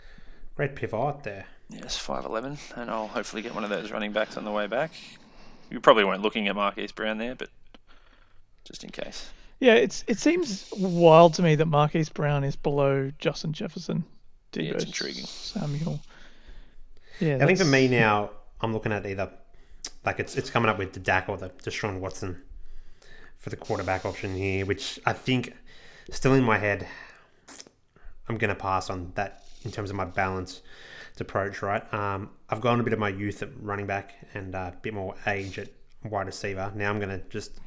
[0.55, 1.45] Great pivot there.
[1.69, 4.67] Yes, five eleven, and I'll hopefully get one of those running backs on the way
[4.67, 4.91] back.
[5.69, 7.49] You probably weren't looking at Marquise Brown there, but
[8.65, 9.29] just in case.
[9.59, 14.03] Yeah, it's it seems wild to me that Marquise Brown is below Justin Jefferson.
[14.53, 15.25] Yeah, it's intriguing.
[15.25, 15.99] Samuel.
[17.19, 19.31] Yeah, I think for me now, I'm looking at either
[20.05, 22.41] like it's it's coming up with the Dak or the Deshaun Watson
[23.37, 25.55] for the quarterback option here, which I think
[26.11, 26.87] still in my head,
[28.27, 30.61] I'm to pass on that in terms of my balanced
[31.19, 31.61] approach.
[31.61, 34.77] Right, um, I've gone a bit of my youth at running back and uh, a
[34.81, 35.69] bit more age at
[36.03, 36.71] wide receiver.
[36.75, 37.59] Now I'm to just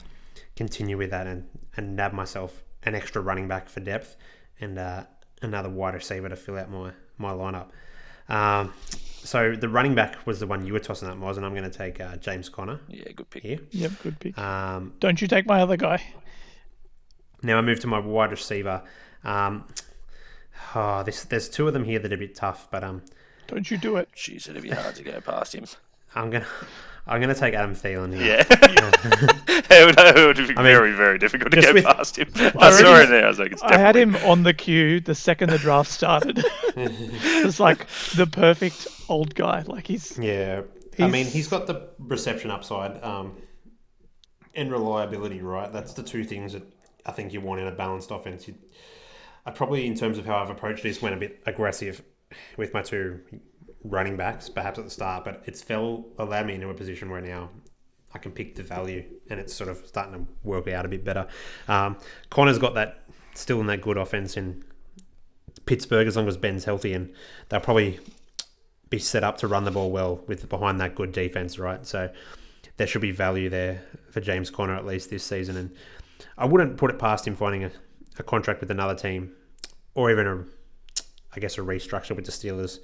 [0.57, 4.17] continue with that and and nab myself an extra running back for depth
[4.61, 5.05] and uh,
[5.43, 7.69] another wide receiver to fill out my my lineup.
[8.29, 8.73] Um,
[9.25, 11.69] so the running back was the one you were tossing up, Moz, and I'm going
[11.71, 13.43] to take uh, James Conner Yeah, good pick.
[13.43, 13.59] here.
[13.71, 14.39] Yep, good pick.
[14.39, 16.03] Um, Don't you take my other guy.
[17.43, 18.83] now I move to my wide receiver.
[19.25, 19.65] Um,
[20.75, 23.03] oh, this, there's two of them here that are a bit tough, but um,
[23.47, 24.09] Don't you do it.
[24.15, 25.65] Jeez, it'd be hard to go past him.
[26.15, 26.47] I'm gonna
[27.07, 28.37] I'm gonna take Adam Thielen here.
[28.39, 28.45] Yeah,
[29.71, 32.31] it, would, it would be mean, very, very difficult to just go with- past him.
[32.35, 33.25] I saw already- it there.
[33.27, 36.43] I was like, it's I had him on the queue the second the draft started.
[36.77, 39.63] it's like the perfect old guy.
[39.67, 40.63] Like he's Yeah,
[40.99, 43.37] I mean he's got the reception upside um,
[44.55, 45.71] and reliability, right?
[45.73, 46.63] That's the two things that
[47.05, 48.49] I think you want in a balanced offense.
[48.49, 48.55] You,
[49.45, 52.03] I probably, in terms of how I've approached this, went a bit aggressive
[52.57, 53.21] with my two
[53.85, 57.21] running backs, perhaps at the start, but it's fell allowed me into a position where
[57.21, 57.51] now
[58.15, 61.05] I can pick the value, and it's sort of starting to work out a bit
[61.05, 61.27] better.
[61.69, 61.99] Um,
[62.31, 64.65] Conner's got that still in that good offense in
[65.67, 67.13] Pittsburgh as long as Ben's healthy, and
[67.49, 68.01] they'll probably
[68.89, 71.85] be set up to run the ball well with behind that good defense, right?
[71.85, 72.11] So
[72.77, 75.75] there should be value there for James Conner at least this season, and
[76.39, 77.71] I wouldn't put it past him finding a,
[78.19, 79.33] a contract with another team,
[79.95, 80.45] or even a,
[81.35, 82.79] I guess, a restructure with the Steelers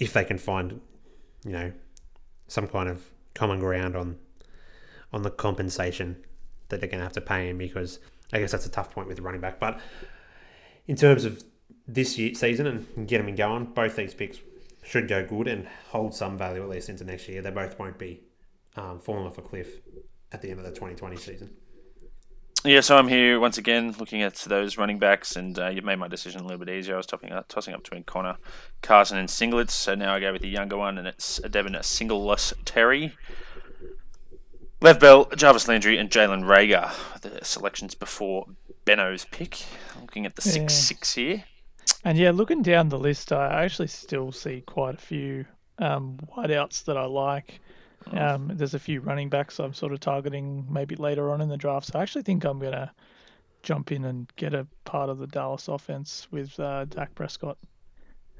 [0.00, 0.80] if they can find,
[1.44, 1.72] you know,
[2.48, 4.18] some kind of common ground on
[5.12, 6.24] on the compensation
[6.68, 7.98] that they're going to have to pay him because
[8.32, 9.58] I guess that's a tough point with the running back.
[9.58, 9.80] But
[10.86, 11.42] in terms of
[11.94, 13.66] this year, season and get them going.
[13.66, 14.38] Both these picks
[14.82, 17.42] should go good and hold some value at least into next year.
[17.42, 18.20] They both won't be
[18.76, 19.80] um, falling off a cliff
[20.32, 21.50] at the end of the 2020 season.
[22.62, 25.98] Yeah, so I'm here once again looking at those running backs, and uh, you made
[25.98, 26.94] my decision a little bit easier.
[26.94, 28.36] I was topping up, tossing up between Conner,
[28.82, 32.52] Carson, and Singlets, so now I go with the younger one, and it's a Singleless
[32.66, 33.14] Terry.
[34.82, 36.92] Lev Bell, Jarvis Landry, and Jalen Reagor,
[37.22, 38.46] the selections before
[38.84, 39.64] Benno's pick.
[39.98, 40.68] Looking at the Yeah.
[40.68, 41.44] 6 6 here.
[42.04, 45.46] And yeah, looking down the list, I actually still see quite a few
[45.78, 47.60] um, wideouts that I like.
[48.12, 51.56] Um, there's a few running backs I'm sort of targeting maybe later on in the
[51.56, 51.86] draft.
[51.86, 52.90] So I actually think I'm going to
[53.62, 57.58] jump in and get a part of the Dallas offense with uh, Dak Prescott.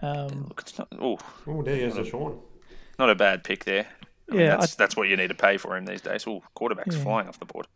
[0.02, 2.40] Um, Look, it's not, oh, Oh, there goes the Sean.
[2.98, 3.86] not a bad pick there.
[4.30, 6.24] I mean, Yeah, that's, that's what you need to pay for him these days.
[6.26, 7.02] Oh, quarterback's Yeah.
[7.02, 7.66] flying off the board.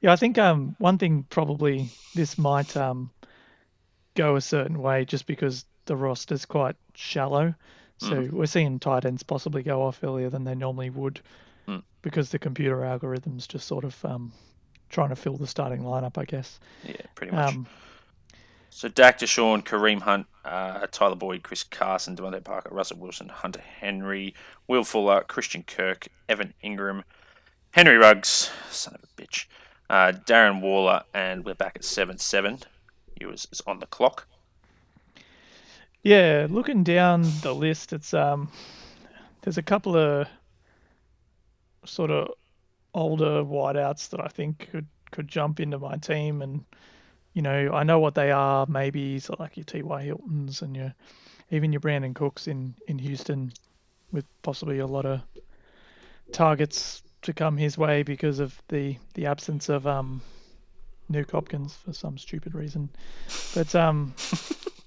[0.00, 3.10] Yeah, I think um, one thing probably this might um,
[4.14, 7.54] go a certain way just because the roster's quite shallow.
[7.98, 11.20] So we're seeing tight ends possibly go off earlier than they normally would
[11.66, 11.82] Mm.
[12.00, 14.32] because the computer algorithms just sort of um,
[14.88, 16.60] trying to fill the starting lineup, I guess.
[16.82, 17.52] Yeah, pretty much.
[17.54, 17.66] Um,
[18.70, 23.60] So Dak Deshaun, Kareem Hunt, uh, Tyler Boyd, Chris Carson, DeVante Parker, Russell Wilson, Hunter
[23.60, 24.34] Henry,
[24.66, 27.02] Will Fuller, Christian Kirk, Evan Engram,
[27.72, 29.44] Henry Ruggs, son of a bitch,
[29.90, 32.60] uh, Darren Waller, and we're back at seven seven.
[33.18, 34.26] He was is on the clock.
[36.02, 38.50] Yeah, looking down the list, it's um,
[39.42, 40.28] there's a couple of
[41.84, 42.28] sort of
[42.94, 46.64] older wideouts that I think could could jump into my team, and
[47.34, 48.64] you know I know what they are.
[48.68, 50.02] Maybe so like your T.Y.
[50.02, 50.94] Hiltons and your
[51.50, 53.52] even your Brandin Cooks in in Houston,
[54.12, 55.20] with possibly a lot of
[56.30, 60.22] targets to come his way because of the the absence of um
[61.10, 62.88] Nuke Hopkins for some stupid reason,
[63.52, 64.14] but um.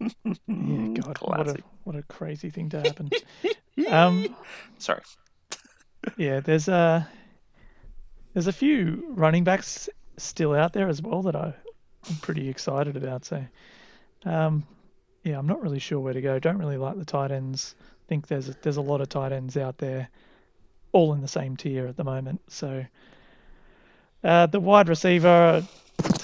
[0.00, 3.10] Yeah, God, what a what a crazy thing to happen.
[3.90, 4.34] um,
[4.78, 5.02] Sorry.
[6.16, 7.08] yeah, there's a
[8.34, 11.54] there's a few running backs still out there as well that I,
[12.08, 13.24] I'm pretty excited about.
[13.24, 13.44] So,
[14.24, 14.64] um,
[15.22, 16.38] yeah, I'm not really sure where to go.
[16.38, 17.74] Don't really like the tight ends.
[18.08, 20.08] Think there's a, there's a lot of tight ends out there,
[20.92, 22.40] all in the same tier at the moment.
[22.48, 22.84] So,
[24.24, 25.64] uh, the wide receiver.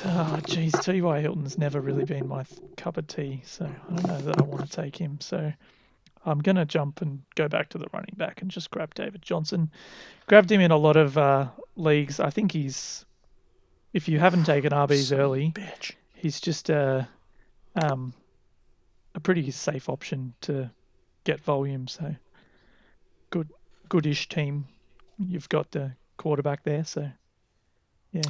[0.05, 1.21] Oh, geez, T.Y.
[1.21, 2.45] Hilton's never really been my
[2.77, 5.19] cup of tea, so I don't know that I want to take him.
[5.21, 5.53] So
[6.25, 9.23] I'm going to jump and go back to the running back and just grab David
[9.23, 9.71] Johnson.
[10.27, 12.21] Grabbed him in a lot of uh, leagues.
[12.21, 13.05] I think he's,
[13.93, 15.93] if you haven't taken RBs early, Bitch.
[16.15, 17.09] he's just a,
[17.81, 18.13] um,
[19.15, 20.71] a pretty safe option to
[21.25, 21.89] get volume.
[21.89, 22.15] So
[23.31, 23.49] good,
[23.89, 24.67] goodish team.
[25.19, 27.11] You've got the quarterback there, so
[28.13, 28.23] yeah.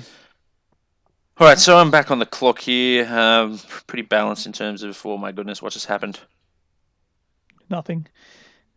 [1.41, 3.07] All right, so I'm back on the clock here.
[3.07, 6.19] Um, pretty balanced in terms of, oh my goodness, what just happened?
[7.71, 8.09] Nothing.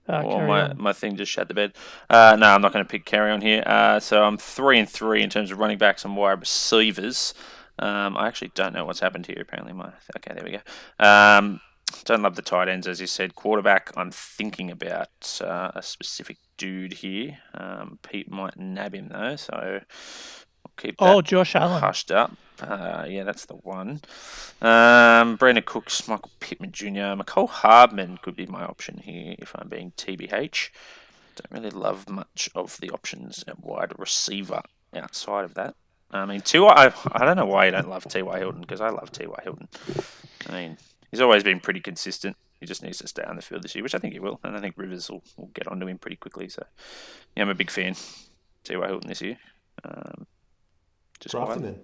[0.08, 0.78] Uh, Well, my, on.
[0.80, 1.74] my thing just shat the bed.
[2.08, 3.64] Uh, no, I'm not going to pick carry on here.
[3.66, 7.34] Uh, so I'm three and three in terms of running backs and wide receivers.
[7.80, 9.40] Um, I actually don't know what's happened here.
[9.42, 11.04] Apparently, my okay, there we go.
[11.04, 11.62] Um,
[12.06, 13.34] don't love the tight ends, as you said.
[13.34, 17.40] Quarterback, I'm thinking about uh, a specific dude here.
[17.56, 19.80] Um, Pete might nab him though, so
[20.78, 21.82] keep Oh, Josh Allen.
[21.82, 22.32] hushed up.
[22.62, 24.02] Uh, yeah, that's the one.
[24.62, 29.68] Um, Brandin Cooks, Michael Pittman Jr., Mecole Hardman could be my option here if I'm
[29.70, 30.70] being TBH.
[31.36, 34.62] Don't really love much of the options at wide receiver
[34.96, 35.76] outside of that.
[36.12, 36.68] I mean, T.Y.
[36.76, 38.38] I, I don't know why you don't love T.Y.
[38.38, 39.40] Hilton because I love T.Y.
[39.44, 39.70] Hilton.
[40.50, 40.78] I mean,
[41.10, 42.36] he's always been pretty consistent.
[42.60, 44.40] He just needs to stay on the field this year, which I think he will.
[44.44, 46.48] And I think Rivers will, will get onto him pretty quickly.
[46.50, 46.64] So,
[47.36, 47.96] yeah, I'm a big fan.
[48.66, 48.86] T.Y.
[48.86, 49.38] Hilton this year.
[49.84, 50.28] Um,
[51.22, 51.72] just Draft him quietly.
[51.72, 51.82] then.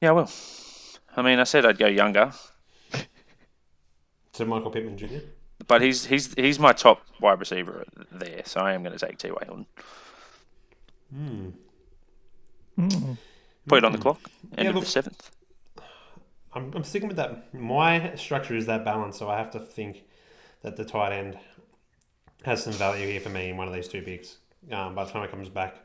[0.00, 0.30] Yeah, I will.
[1.16, 2.32] I mean, I said I'd go younger,
[4.32, 5.18] So Michael Pittman Jr.
[5.68, 9.18] but he's he's he's my top wide receiver there, so I am going to take
[9.18, 9.36] T.Y.
[9.44, 9.66] Hilton.
[11.14, 11.48] Hmm.
[12.78, 13.18] Mm.
[13.68, 14.20] Put it on the clock.
[14.56, 15.30] End Yeah, of look- the seventh.
[16.54, 17.54] I'm, I'm sticking with that.
[17.54, 20.04] My structure is that balance, so I have to think
[20.62, 21.38] that the tight end
[22.44, 24.36] has some value here for me in one of these two picks.
[24.70, 25.76] Um, by the time it comes back,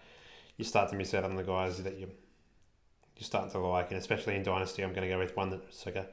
[0.57, 2.09] you start to miss out on the guys that you
[3.17, 5.85] you're starting to like, and especially in dynasty, I'm going to go with one that's
[5.85, 6.07] like a,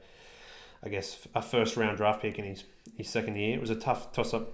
[0.83, 2.63] I guess a first round draft pick in his
[2.97, 3.55] his second year.
[3.55, 4.53] It was a tough toss up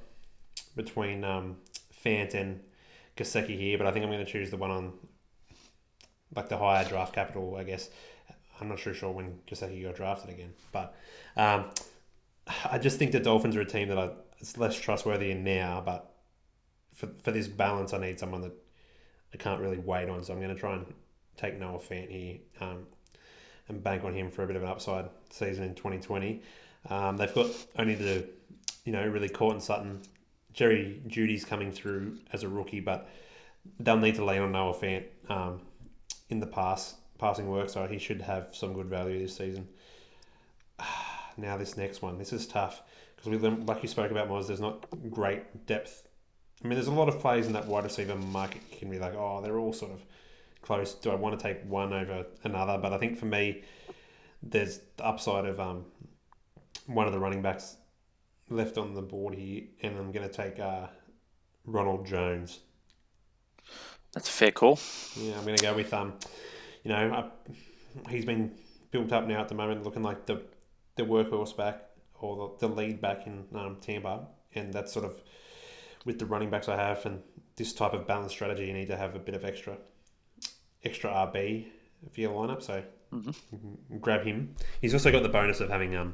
[0.75, 1.57] between um,
[2.03, 2.61] Fant and
[3.17, 4.93] Gesicki here, but I think I'm going to choose the one on
[6.35, 7.89] like the higher draft capital, I guess.
[8.59, 10.95] I'm not sure sure when Gesicki got drafted again, but
[11.35, 11.65] um,
[12.69, 15.81] I just think the Dolphins are a team that I, it's less trustworthy in now.
[15.83, 16.11] But
[16.93, 18.53] for for this balance, I need someone that
[19.33, 20.23] I can't really wait on.
[20.23, 20.85] So I'm going to try and
[21.41, 22.85] take Noah Fant here um,
[23.67, 26.41] and bank on him for a bit of an upside season in 2020.
[26.89, 28.25] Um, they've got only the,
[28.85, 30.01] you know, really Courtland Sutton.
[30.53, 33.09] Jerry Jeudy's coming through as a rookie, but
[33.79, 35.61] they'll need to lean on Noah Fant um,
[36.29, 39.67] in the pass passing work, so he should have some good value this season.
[41.37, 42.83] Now this next one, this is tough
[43.15, 44.47] because we like you spoke about Moz.
[44.47, 46.05] There's not great depth.
[46.63, 48.61] I mean, there's a lot of players in that wide receiver market.
[48.73, 50.03] You can be like, oh, they're all sort of
[50.61, 50.93] close.
[50.93, 52.77] Do I want to take one over another?
[52.77, 53.63] But I think for me,
[54.41, 55.85] there's the upside of um,
[56.87, 57.77] one of the running backs
[58.49, 60.87] left on the board here, and I'm going to take uh,
[61.65, 62.59] Ronald Jones.
[64.13, 64.79] That's a fair call.
[65.15, 66.13] Yeah, I'm going to go with um,
[66.83, 67.29] you know,
[68.07, 68.51] I, he's been
[68.91, 70.41] built up now at the moment, looking like the
[70.95, 71.85] the workhorse back
[72.19, 75.21] or the, the lead back in um, Tampa, and that's sort of
[76.05, 77.21] with the running backs I have and
[77.55, 79.77] this type of balanced strategy, you need to have a bit of extra
[80.83, 81.67] extra RB
[82.11, 82.61] for your lineup.
[82.61, 83.97] So mm-hmm.
[83.97, 84.55] grab him.
[84.81, 86.13] He's also got the bonus of having um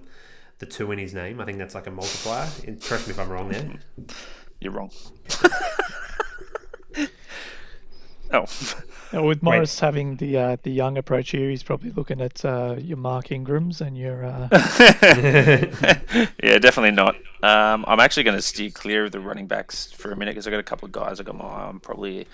[0.59, 1.39] the two in his name.
[1.39, 2.47] I think that's like a multiplier.
[2.81, 3.69] Correct me if I'm wrong there.
[4.59, 4.89] You're wrong.
[8.33, 8.45] oh.
[9.13, 9.85] with Morris Wait.
[9.85, 13.81] having the uh, the young approach here, he's probably looking at uh, your Mark Ingrams
[13.81, 14.25] and your.
[14.25, 14.47] Uh...
[16.43, 17.15] yeah, definitely not.
[17.43, 20.47] Um, I'm actually going to steer clear of the running backs for a minute because
[20.47, 22.27] I've got a couple of guys I got my eye on probably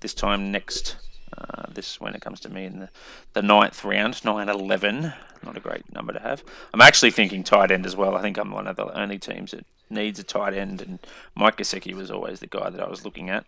[0.00, 0.96] this time next.
[1.40, 2.88] Uh, this when it comes to me in the,
[3.32, 5.12] the ninth round, 9 11.
[5.42, 6.44] Not a great number to have.
[6.74, 8.14] I'm actually thinking tight end as well.
[8.14, 10.98] I think I'm one of the only teams that needs a tight end, and
[11.34, 13.44] Mike Gesicki was always the guy that I was looking at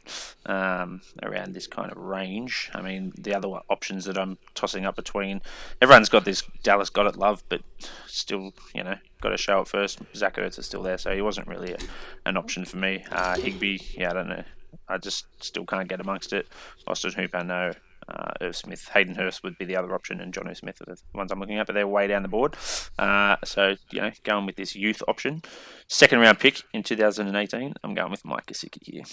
[0.47, 2.70] um, around this kind of range.
[2.74, 5.43] I mean, the other options that I'm tossing up between,
[5.80, 7.62] everyone's got this Dallas Goedert love, but
[8.07, 10.01] still, you know, got to show it first.
[10.14, 11.78] Zach Ertz is still there, so he wasn't really a,
[12.26, 13.05] an option for me.
[13.11, 14.45] Uh, Higbee, yeah, I don't know.
[14.88, 16.46] I just still can't get amongst it.
[16.86, 17.72] Austin Hooper, no
[18.08, 20.98] uh, Irv Smith, Hayden Hurst would be the other option, and Jonnu Smith are the
[21.14, 22.56] ones I'm looking at, but they're way down the board.
[22.98, 25.42] Uh, so, you know, going with this youth option.
[25.88, 29.04] Second round pick in 2018, I'm going with Mike Gesicki here.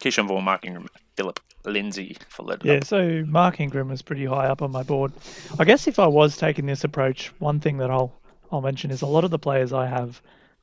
[0.00, 2.44] Ke'Shawn Vaughn, Mark Ingram, Philip Lindsay for.
[2.64, 5.12] Yeah, so Mark Ingram was pretty high up on my board.
[5.60, 8.12] I guess if I was taking this approach, one thing that I'll
[8.50, 10.20] I'll mention is a lot of the players I have,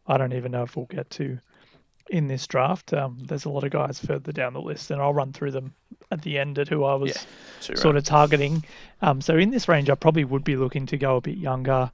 [0.08, 1.40] I don't even know if we'll get to
[2.10, 2.94] in this draft.
[2.94, 5.74] Um, there's a lot of guys further down the list, and I'll run through them
[6.12, 7.26] at the end at who I was
[7.62, 8.64] yeah, sort of targeting.
[9.02, 11.92] Um, so in this range, I probably would be looking to go a bit younger,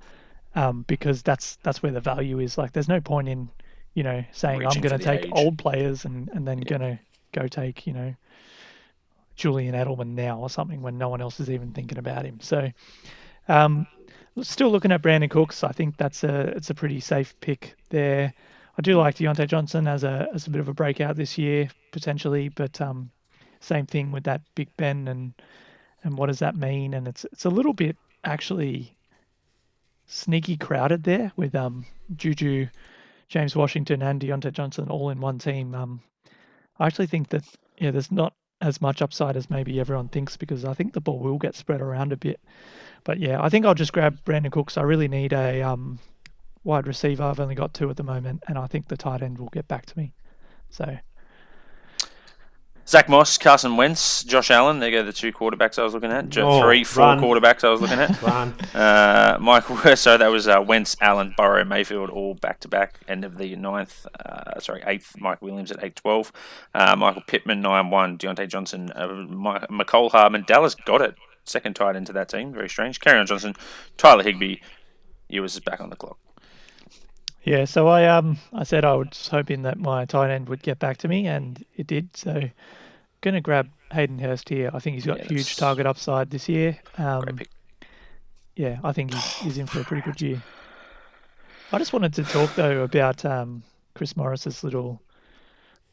[0.55, 2.57] um, because that's that's where the value is.
[2.57, 3.49] Like, there's no point in
[3.93, 5.31] you know saying Reaching I'm going to take age.
[5.33, 6.77] old players and and then yeah.
[6.77, 6.99] going to
[7.33, 8.15] go take you know
[9.35, 12.39] Julian Edelman now or something when no one else is even thinking about him.
[12.41, 12.71] So.
[13.47, 13.85] Um,
[14.41, 15.63] still looking at Brandin Cooks.
[15.63, 18.33] I think that's a it's a pretty safe pick there.
[18.77, 21.69] I do like Diontae Johnson as a as a bit of a breakout this year
[21.91, 23.09] potentially, but um,
[23.59, 25.33] same thing with that Big Ben and
[26.03, 26.93] and what does that mean?
[26.93, 28.95] And it's it's a little bit actually
[30.07, 32.67] sneaky crowded there with um Juju,
[33.27, 35.73] James Washington, and Diontae Johnson all in one team.
[35.73, 36.01] Um,
[36.79, 37.43] I actually think that
[37.77, 41.19] yeah, there's not as much upside as maybe everyone thinks because I think the ball
[41.19, 42.39] will get spread around a bit.
[43.03, 44.77] But yeah, I think I'll just grab Brandin Cooks.
[44.77, 45.99] I really need a um
[46.65, 47.23] wide receiver.
[47.23, 49.67] I've only got two at the moment, and I think the tight end will get
[49.67, 50.11] back to me.
[50.69, 50.97] So.
[52.87, 54.79] Zach Moss, Carson Wentz, Josh Allen.
[54.79, 56.37] There go the two quarterbacks I was looking at.
[56.37, 57.19] Oh, Three, four run.
[57.19, 58.15] quarterbacks I was looking at.
[58.75, 62.99] Uh, Michael, so that was uh, Wentz, Allen, Burrow, Mayfield, all back to back.
[63.07, 65.15] End of the ninth, uh, sorry, eighth.
[65.17, 66.31] Mike Williams at eight twelve.
[66.75, 68.17] Uh, Michael Pittman nine one.
[68.17, 70.43] Diontae Johnson, uh, Mecole Hardman.
[70.45, 71.15] Dallas Goedert.
[71.45, 72.53] Second tight into that team.
[72.53, 72.99] Very strange.
[72.99, 73.55] Kerryon Johnson,
[73.97, 74.57] Tyler Higbee.
[75.29, 76.17] Ewers is back on the clock.
[77.45, 80.79] Yeah, so I um I said I was hoping that my tight end would get
[80.79, 82.09] back to me, and it did.
[82.17, 82.49] So,
[83.21, 84.71] gonna grab Hayden Hurst here.
[84.73, 86.77] I think he's got yeah, huge target upside this year.
[86.97, 87.39] Um,
[88.55, 90.41] yeah, I think he's, he's in for a pretty good year.
[91.71, 93.61] I just wanted to talk though about um,
[93.93, 94.99] Chris Morris's little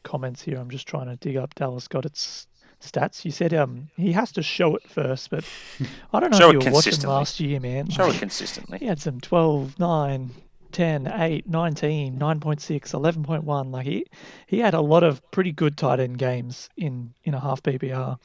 [0.01, 0.57] comments here.
[0.57, 2.47] I'm just trying to dig up Dallas Goedert's
[2.81, 3.23] stats.
[3.25, 5.45] You said um he has to show it first, but
[6.13, 7.91] I don't know if you were watching last year, man.
[7.91, 8.79] Show it consistently.
[8.79, 10.31] He had some 12, 9,
[10.73, 12.79] 10, 8, 19, 9.6,
[13.23, 13.71] 11.1.
[13.71, 14.05] Like he,
[14.47, 18.17] he had a lot of pretty good tight end games in, in a half PPR.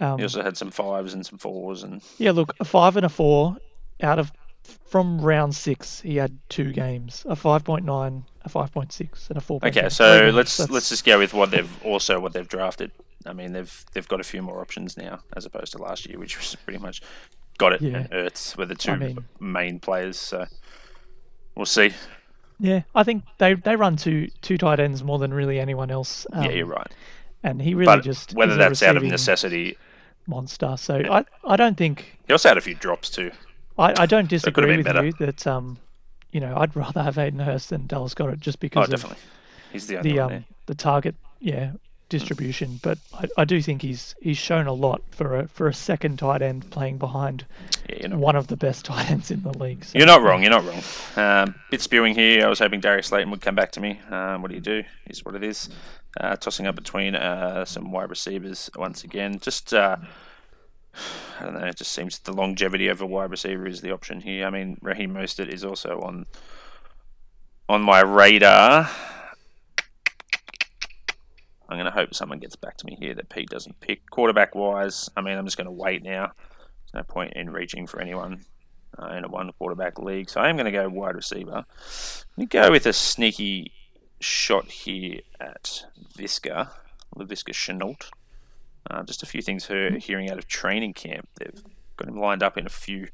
[0.00, 3.04] Um, he also had some fives and some fours and yeah, look, a five and
[3.04, 3.56] a four
[4.00, 4.32] out of
[4.88, 9.28] from round six, he had two games: a five point nine, a five point six,
[9.28, 9.60] and a four.
[9.62, 10.70] Okay, so let's That's...
[10.70, 12.90] let's just go with what they've also what they've drafted.
[13.26, 16.18] I mean, they've they've got a few more options now as opposed to last year,
[16.18, 17.02] which was pretty much
[17.58, 17.82] got it.
[17.82, 18.06] Yeah.
[18.08, 20.16] Ertz were the two I mean, main players.
[20.16, 20.46] So
[21.58, 21.92] we'll see.
[22.58, 26.26] Yeah, I think they they run two two tight ends more than really anyone else.
[26.32, 26.90] Um, yeah, you're right.
[27.42, 29.76] And he really but just whether that's out of necessity
[30.26, 30.76] monster.
[30.78, 33.30] So I I don't think he also had a few drops too.
[33.78, 35.04] I, I don't disagree with better.
[35.04, 35.78] you that um
[36.32, 39.18] you know, I'd rather have Hayden Hurst than Dallas Goedert just Oh, because of definitely.
[39.72, 41.72] He's the the one um the target yeah
[42.08, 42.80] distribution.
[42.82, 46.18] But I, I do think he's he's shown a lot for a for a second
[46.18, 47.44] tight end playing behind.
[47.88, 49.84] Yeah, one of the best tight ends in the league.
[49.84, 50.42] So, you're not wrong.
[50.42, 50.82] You're not wrong.
[51.16, 52.44] Um, bit spewing here.
[52.44, 54.00] I was hoping Darius Slayton would come back to me.
[54.10, 54.84] Um, what do you do?
[55.06, 55.68] Is what it is.
[56.18, 59.38] Uh, tossing up between uh, some wide receivers once again.
[59.40, 59.96] Just uh,
[61.40, 61.66] I don't know.
[61.66, 64.46] It just seems the longevity of a wide receiver is the option here.
[64.46, 66.26] I mean, Raheem Mostert is also on
[67.68, 68.88] on my radar.
[71.68, 74.08] I'm going to hope someone gets back to me here that Pete doesn't pick.
[74.10, 76.32] Quarterback wise, I mean, I'm just going to wait now.
[76.92, 78.44] There's no point in reaching for anyone
[78.98, 80.30] uh, in a one quarterback league.
[80.30, 81.64] So I am going to go wide receiver.
[82.36, 83.72] Let me go with a sneaky
[84.20, 85.84] shot here at
[86.16, 86.70] Visca,
[87.16, 88.10] Laviska Shenault.
[88.90, 91.28] Uh, just a few things her hearing out of training camp.
[91.34, 91.62] They've
[91.96, 93.08] got him lined up in a few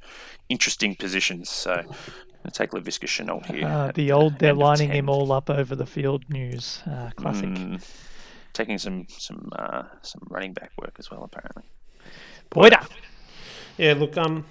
[0.49, 1.51] interesting positions.
[1.51, 1.97] So I'm going
[2.45, 3.67] to take Laviska Shenault here.
[3.67, 6.81] Uh, the old they're lining him all up over the field news.
[6.87, 7.49] Uh, classic.
[7.49, 7.85] Mm,
[8.55, 11.65] taking some some uh, some running back work as well, apparently.
[12.51, 12.89] Boyda.
[13.77, 14.47] Yeah, look, um,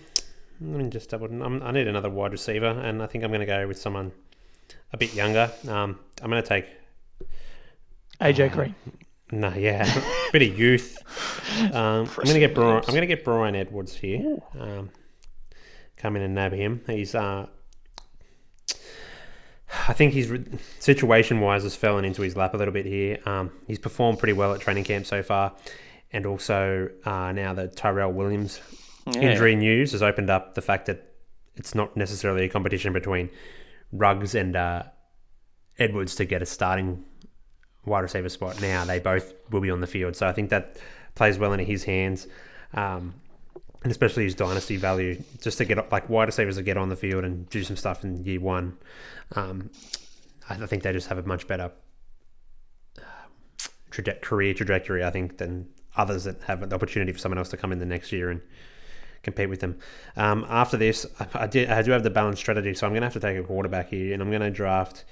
[0.62, 1.26] let me just double.
[1.42, 4.12] Um, I need another wide receiver, and I think I'm going to go with someone
[4.92, 5.52] a bit younger.
[5.68, 6.68] Um, I'm going to take
[8.22, 8.76] AJ Green.
[9.32, 9.84] no, yeah,
[10.32, 11.00] bit of youth.
[11.54, 12.78] Um, I'm going to get Brian.
[12.88, 14.40] I'm going to get Bryan Edwards here.
[14.60, 14.90] Um,
[15.98, 16.82] come in and nab him.
[16.88, 17.46] He's uh,
[19.88, 20.46] I think he's re-
[20.80, 23.18] situation-wise has fallen into his lap a little bit here.
[23.26, 25.56] Um, he's performed pretty well at training camp so far,
[26.12, 28.62] and also uh, now the Tyrell Williams
[29.12, 29.32] Yeah.
[29.32, 31.12] injury news has opened up the fact that
[31.56, 33.30] it's not necessarily a competition between
[33.92, 34.84] Ruggs and uh,
[35.78, 37.04] Edwards to get a starting
[37.86, 38.62] wide receiver spot.
[38.62, 40.78] Now they both will be on the field, so I think that
[41.16, 42.28] plays well into his hands,
[42.74, 43.16] um,
[43.84, 45.22] and especially his dynasty value.
[45.42, 48.04] Just to get like wide receivers to get on the field and do some stuff
[48.04, 48.78] in year one.
[49.36, 49.70] Um,
[50.50, 51.72] I think they just have a much better
[52.98, 53.02] uh,
[53.92, 57.58] traje- career trajectory, I think, than others that have the opportunity for someone else to
[57.58, 58.42] come in the next year and
[59.22, 59.80] compete with them.
[60.16, 63.02] Um, after this, I, I, did, I do have the balanced strategy, so I'm going
[63.02, 65.06] to have to take a quarterback here, and I'm going to draft.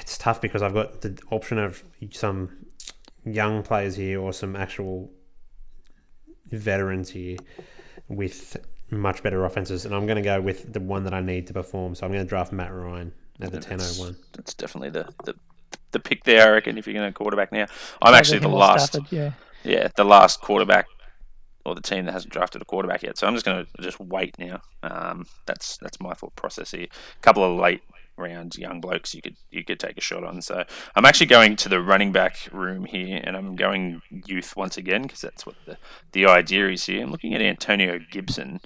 [0.00, 2.66] It's tough because I've got the option of some
[3.24, 5.10] young players here or some actual
[6.50, 7.36] veterans here
[8.08, 8.56] with
[8.90, 11.52] much better offenses, and I'm going to go with the one that I need to
[11.52, 11.94] perform.
[11.94, 14.16] So I'm going to draft Matt Ryan at the That's- 1001.
[14.32, 15.34] That's definitely the, the
[15.92, 17.66] the pick there, I reckon, if you're going to quarterback now.
[18.02, 19.32] I'm actually the last, Stafford, yeah.
[19.64, 20.86] yeah, the last quarterback
[21.64, 23.18] or the team that hasn't drafted a quarterback yet.
[23.18, 24.60] So I'm just going to just wait now.
[24.82, 26.86] Um, that's that's my thought process here.
[26.86, 27.82] A couple of late
[28.16, 30.42] round young blokes you could you could take a shot on.
[30.42, 30.64] So
[30.94, 35.02] I'm actually going to the running back room here, and I'm going youth once again
[35.02, 35.76] because that's what the
[36.12, 37.02] the idea is here.
[37.02, 38.60] I'm looking at Antonio Gibson,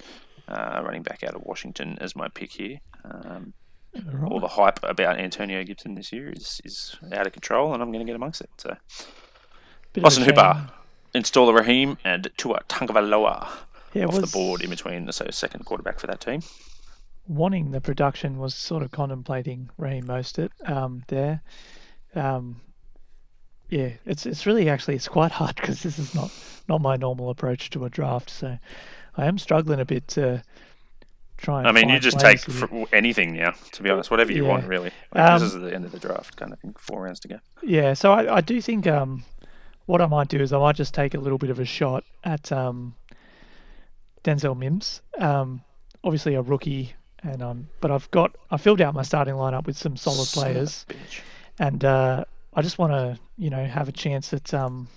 [0.47, 2.79] uh, running back out of Washington, as my pick here.
[3.03, 3.53] Um,
[4.25, 7.91] all the hype about Antonio Gibson this year is, is out of control, and I'm
[7.91, 8.49] going to get amongst it.
[8.57, 8.77] So,
[9.93, 10.23] Bit Austin.
[10.23, 10.69] Hooper,
[11.13, 13.49] install the Raheem, and Tua Tagovailoa
[13.93, 16.41] Yeah, off the board in between so second quarterback for that team.
[17.27, 21.41] Wanting the production was sort of contemplating Raheem Mostert um, there.
[22.15, 22.59] Um,
[23.69, 26.31] yeah, it's it's really actually it's quite hard because this is not
[26.67, 28.29] not my normal approach to a draft.
[28.29, 28.57] So
[29.17, 30.43] I am struggling a bit to
[31.37, 31.67] try and.
[31.67, 32.41] I mean, you just take
[32.93, 34.49] anything now, to be honest, whatever you Yeah.
[34.49, 34.91] want, really.
[35.13, 36.75] Like, this Um, is the end of the draft, kind of thing.
[36.77, 37.39] Four rounds to go.
[37.63, 39.23] Yeah, so I, I do think um,
[39.85, 42.03] what I might do is I might just take a little bit of a shot
[42.23, 42.95] at um,
[44.23, 45.01] Denzel Mims.
[45.17, 45.61] Um,
[46.03, 46.93] obviously a rookie,
[47.23, 50.43] and um, but I've got I filled out my starting lineup with some solid Son
[50.43, 50.85] players,
[51.59, 54.87] and uh, I just want to you know have a chance at um,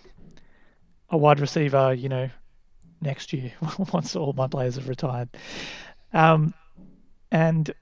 [1.10, 1.92] a wide receiver.
[1.94, 2.30] You know,
[3.00, 3.52] next year
[3.92, 5.28] once all my players have retired.
[6.12, 6.54] Um,
[7.30, 7.74] and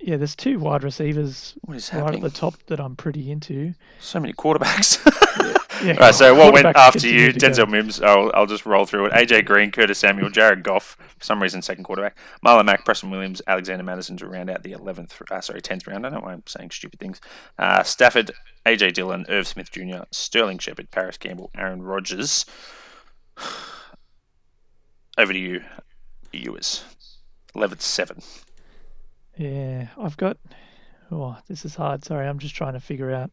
[0.00, 3.74] yeah, there's two wide receivers What is right at the top that I'm pretty into.
[4.00, 4.98] So many quarterbacks.
[5.82, 7.32] Yeah, All right, so what went after you?
[7.32, 7.64] continue go.
[7.64, 8.02] Denzel Mims.
[8.02, 9.12] I'll, I'll just roll through it.
[9.12, 12.18] AJ Green, Curtis Samuel, Jared Goff, for some reason, second quarterback.
[12.44, 16.04] Marlon Mack, Preston Williams, Alexander Mattison to round out the 11th, uh, sorry, 10th round.
[16.04, 17.20] I don't know why I'm saying stupid things.
[17.58, 18.30] Uh, Stafford,
[18.66, 22.44] AJ Dillon, Irv Smith Jr., Sterling Shepard, Parris Campbell, Aaron Rodgers.
[25.16, 25.62] Over to you,
[26.32, 26.84] Ewers.
[27.56, 28.20] 11th, 7.
[29.36, 30.36] Yeah, I've got.
[31.10, 32.04] Oh, this is hard.
[32.04, 33.30] Sorry, I'm just trying to figure out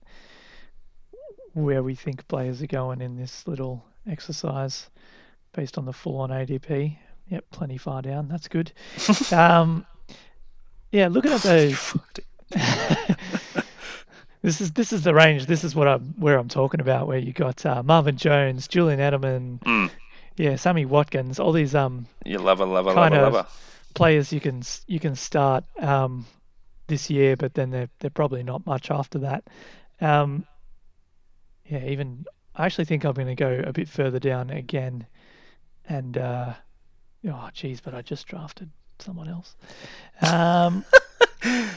[1.53, 4.89] where we think players are going in this little exercise
[5.53, 6.97] based on the full on ADP.
[7.29, 8.27] Yep, plenty far down.
[8.29, 8.71] That's good.
[9.31, 9.85] um,
[10.91, 11.93] yeah, looking at those.
[14.41, 15.45] this is this is the range.
[15.45, 17.07] This is what I'm where I'm talking about.
[17.07, 19.91] Where you got uh, Marvin Jones, Julian Edelman, Mm.
[20.37, 23.33] yeah, Sammy Watkins, all these um You lover, lover, Kind lover, of.
[23.33, 23.49] lover.
[23.93, 25.63] Players you can you can start.
[25.79, 26.25] Um,
[26.87, 29.43] this year, but then they're they're probably not much after that.
[30.01, 30.45] Um,
[31.65, 32.25] yeah, even
[32.55, 35.05] I actually think I'm going to go a bit further down again,
[35.87, 36.53] and uh,
[37.27, 38.69] oh, geez, but I just drafted
[38.99, 39.55] someone else.
[40.21, 40.83] Um,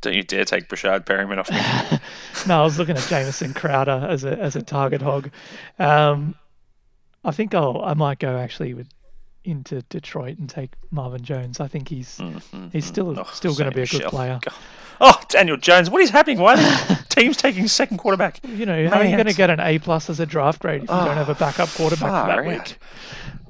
[0.00, 1.98] Don't you dare take Breshad Perriman off me.
[2.46, 5.30] no, I was looking at Jamison Crowder as a as a target hog.
[5.78, 6.34] Um,
[7.24, 8.88] I think I'll I might go actually with
[9.44, 11.60] into Detroit and take Marvin Jones.
[11.60, 13.20] I think he's mm-hmm, he's still mm-hmm.
[13.20, 14.38] Oh, still going to be a good player.
[14.40, 14.54] God.
[15.00, 16.38] Oh, Daniel Jones, what is happening?
[16.38, 18.40] Why are teams taking second quarterback?
[18.46, 20.84] You know, how are you going to get an A plus as a draft grade
[20.84, 22.78] if you don't have a backup quarterback for that Far week?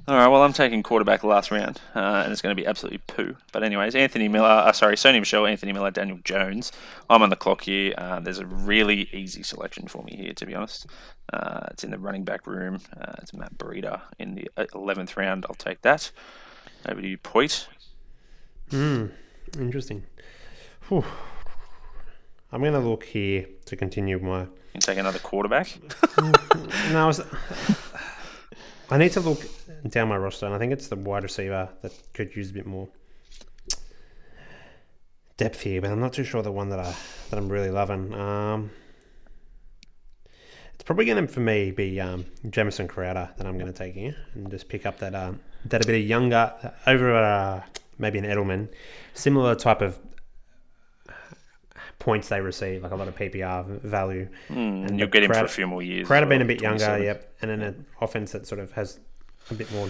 [0.08, 2.98] All right, well, I'm taking quarterback last round, uh, and it's going to be absolutely
[3.06, 3.36] poo.
[3.52, 6.72] But anyways, Anthony Miller, uh, sorry, Sony Michel, Anthony Miller, Daniel Jones.
[7.08, 7.94] I'm on the clock here.
[7.96, 10.86] Uh, there's a really easy selection for me here, to be honest.
[11.32, 12.80] Uh, it's in the running back room.
[13.00, 15.46] Uh, it's Matt Breida in the uh, 11th round.
[15.48, 16.10] I'll take that.
[16.88, 17.68] Over to you, Poit.
[18.70, 19.06] Hmm,
[19.56, 20.02] interesting.
[20.88, 21.04] Whew.
[22.50, 24.40] I'm going to look here to continue my.
[24.40, 25.78] You can take another quarterback.
[26.90, 27.20] No, I, was,
[28.90, 29.40] I need to look
[29.88, 32.66] down my roster, and I think it's the wide receiver that could use a bit
[32.66, 32.88] more
[35.36, 36.94] depth here, but I'm not too sure the one that I
[37.30, 38.14] that I'm really loving.
[38.14, 38.70] Um,
[40.74, 43.94] it's probably going to for me be um, Jamison Crowder that I'm going to take
[43.94, 46.52] here and just pick up that um, that a bit of younger
[46.86, 47.62] over uh,
[47.98, 48.68] maybe an Edelman,
[49.14, 49.98] similar type of
[51.98, 54.28] points they receive, like a lot of PPR value.
[54.48, 56.08] Mm, And you'll get him for a few more years.
[56.08, 58.98] Crowder well, a bit younger, yep, and then an offense that sort of has
[59.50, 59.88] a bit more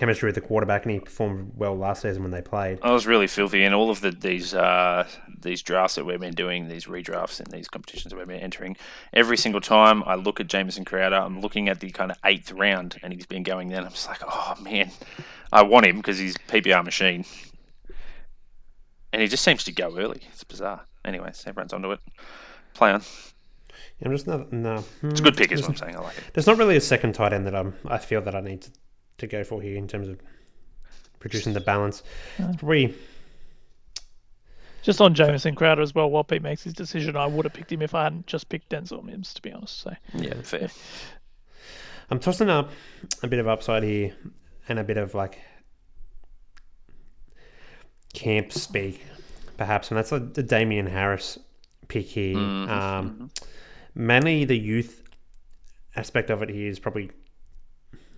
[0.00, 2.78] chemistry with the quarterback, and he performed well last season when they played.
[2.82, 5.06] I was really filthy in all of the these uh,
[5.42, 8.78] these drafts that we've been doing, these redrafts and these competitions that we've been entering.
[9.12, 12.50] Every single time I look at Jamison Crowder, I'm looking at the kind of eighth
[12.50, 13.84] round, and he's been going then.
[13.84, 14.90] I'm just like, oh man,
[15.52, 17.26] I want him because he's PPR machine,
[19.12, 20.22] and he just seems to go early.
[20.32, 20.86] It's bizarre.
[21.04, 22.00] Anyways, everyone's onto it.
[22.72, 23.02] Play on.
[24.02, 24.76] I'm just not no.
[24.76, 25.24] It's a hmm.
[25.24, 25.96] good pick, is what I'm saying.
[25.96, 26.24] I like it.
[26.32, 27.74] There's not really a second tight end that I'm.
[27.86, 28.70] I feel that I need to,
[29.18, 30.18] to go for here in terms of
[31.18, 32.02] producing the balance.
[32.38, 32.94] It's probably
[34.82, 37.70] Just on Jamison Crowder as well, while Pete makes his decision, I would have picked
[37.70, 39.80] him if I hadn't just picked Denzel Mims, to be honest.
[39.80, 40.70] So Yeah, fair.
[42.10, 42.70] I'm tossing up
[43.22, 44.14] a bit of upside here
[44.68, 45.38] and a bit of like
[48.14, 49.04] camp speak,
[49.56, 51.38] perhaps, and that's like the Damien Harris
[51.88, 52.36] pick here.
[52.36, 52.70] Mm-hmm.
[52.70, 53.26] Um, mm-hmm.
[54.00, 55.02] Mainly the youth
[55.94, 57.10] aspect of it here is probably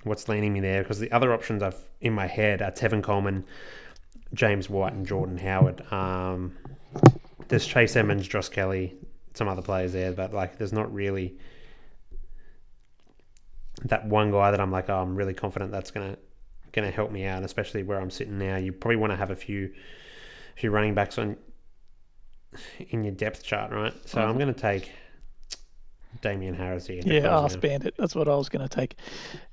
[0.04, 3.44] what's leaning me there because the other options I've in my head are Tevin Coleman,
[4.32, 5.82] James White, and Jordan Howard.
[5.92, 6.56] Um,
[7.48, 8.94] there's Chase Edmonds, Josh Kelley,
[9.34, 11.36] some other players there, but like there's not really
[13.82, 16.16] that one guy that I'm like, oh, I'm really confident that's gonna
[16.70, 18.56] gonna help me out, especially where I'm sitting now.
[18.56, 19.72] You probably want to have a few
[20.54, 21.36] few running backs on
[22.90, 23.94] in your depth chart, right?
[24.06, 24.92] So I'm gonna take
[26.22, 27.02] Damien Harris here.
[27.04, 27.60] yeah, close Ask it.
[27.60, 27.94] Bandit.
[27.98, 28.96] That's what I was going to take.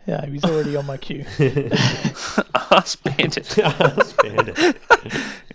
[0.07, 1.25] Yeah, he's already on my queue.
[2.71, 3.53] Ask Bandit.
[4.23, 4.77] Bandit.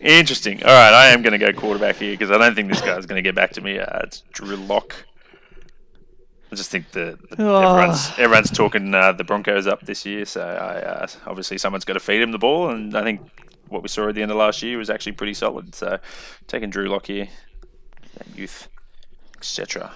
[0.01, 0.62] Interesting.
[0.65, 3.07] All right, I am going to go quarterback here because I don't think this guy's
[3.07, 3.79] going to get back to me.
[3.79, 5.07] Uh, it's Drew Lock.
[6.53, 7.69] I just think the, the Oh.
[7.71, 11.95] everyone's everyone's talking uh, the Broncos up this year, so I, uh, obviously someone's got
[11.95, 13.23] to feed him the ball, and I think
[13.69, 15.75] what we saw at the end of last year was actually pretty solid.
[15.75, 15.99] So
[16.47, 17.29] taking Drew Lock here,
[18.19, 18.69] that youth,
[19.39, 19.91] etc.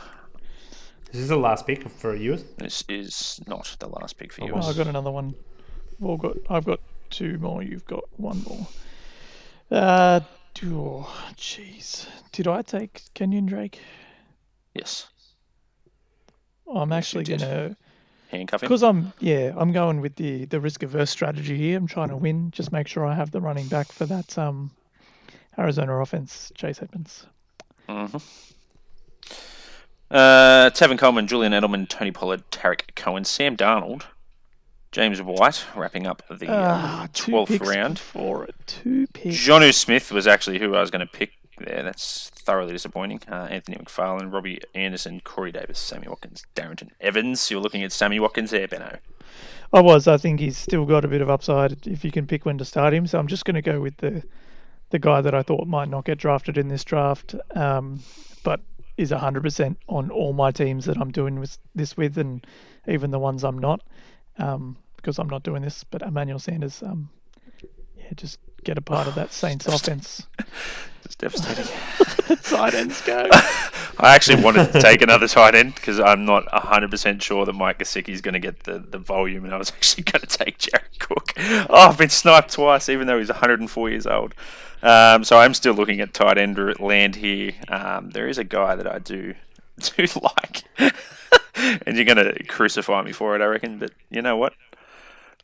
[1.13, 2.39] This is the last pick for you.
[2.59, 4.53] This is not the last pick for you.
[4.55, 5.35] Oh, I got another one.
[5.99, 6.81] Well, got I've got
[7.11, 7.63] two more.
[7.63, 8.67] You've got one more.
[9.71, 10.21] Uh,
[10.65, 12.07] oh, jeez.
[12.33, 13.81] Did I take Kenyan Drake?
[14.75, 15.09] Yes,
[16.73, 17.41] I'm actually did.
[17.41, 17.77] gonna
[18.29, 18.67] handcuff him.
[18.67, 21.79] because I'm yeah I'm going with the the risk averse strategy here.
[21.79, 22.51] I'm trying to win.
[22.51, 24.71] Just make sure I have the running back for that um
[25.59, 26.53] Arizona offense.
[26.55, 27.27] Chase Edmonds.
[30.11, 34.05] Uh, Tevin Coleman, Julian Edelman, Tony Pollard, Tarik Cohen, Sam Darnold,
[34.91, 37.99] James White, wrapping up the Ah, uh, 12th picks round.
[37.99, 38.55] for it.
[38.67, 39.37] Two picks.
[39.37, 41.83] Jonnu Smith was actually who I was going to pick there.
[41.83, 43.21] That's thoroughly disappointing.
[43.31, 47.51] Uh, Anthony McFarland, Robbie Anderson, Corey Davis, Sammy Watkins, Darrynton Evans.
[47.51, 48.97] You're looking at Sammy Watkins there, Benno.
[49.75, 50.09] I was.
[50.09, 52.65] I think he's still got a bit of upside if you can pick when to
[52.65, 53.07] start him.
[53.07, 54.23] So I'm just going to go with the
[54.89, 58.01] the guy that I thought might not get drafted in this draft, um,
[58.43, 58.61] but
[58.99, 62.47] is 100% on all my teams that I'm doing with, this with, and
[62.87, 63.81] even the ones I'm not,
[64.39, 65.85] um, because I'm not doing this.
[65.85, 67.09] But Emmanuel Sanders, um,
[67.97, 70.27] yeah, just get a part of that Saints offense.
[71.05, 71.65] It's devastating.
[72.43, 73.31] Side ends go.
[74.01, 77.81] I actually wanted to take another tight end because I'm not 100% sure that Mike
[77.81, 80.59] Gesicki is going to get the, the volume, and I was actually going to take
[80.59, 81.35] Jared Cook.
[81.39, 84.35] Oh, I've been sniped twice, even though he's 104 years old.
[84.83, 87.53] Um, so I'm still looking at tight end land here.
[87.69, 89.35] Um, there is a guy that I do
[89.97, 90.63] do like,
[91.57, 93.79] and you're going to crucify me for it, I reckon.
[93.79, 94.55] But you know what?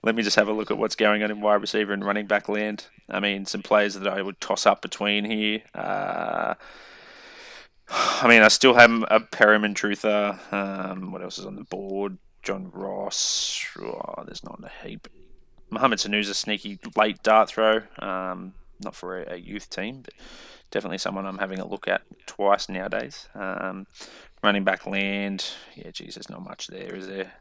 [0.05, 2.27] Let me just have a look at what's going on in wide receiver and running
[2.27, 2.87] back land.
[3.09, 5.63] I mean, some players that I would toss up between here.
[5.75, 6.55] Uh,
[7.89, 10.39] I mean, I still have a Perriman Truther.
[10.53, 12.19] Um, what else is on the board?
[12.43, 13.65] John Ross.
[13.81, 15.09] Oh, there's not a heap.
[15.71, 17.81] Mohamed Sanu's a sneaky late dart throw.
[17.99, 20.15] Um, not for a, a, youth team, but
[20.71, 23.29] definitely someone I'm having a look at twice nowadays.
[23.35, 23.87] Um,
[24.43, 25.45] running back land.
[25.75, 27.33] Yeah, geez, there's not much there, is there?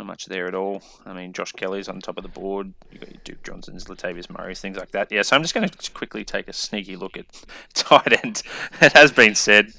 [0.00, 0.82] Not much there at all.
[1.04, 2.72] I mean, Josh Kelley's on top of the board.
[2.90, 5.12] You've got your Duke Johnsons, Latavius Murray's, things like that.
[5.12, 7.26] Yeah, so I'm just going to quickly take a sneaky look at
[7.74, 8.42] tight end.
[8.80, 9.74] It has been said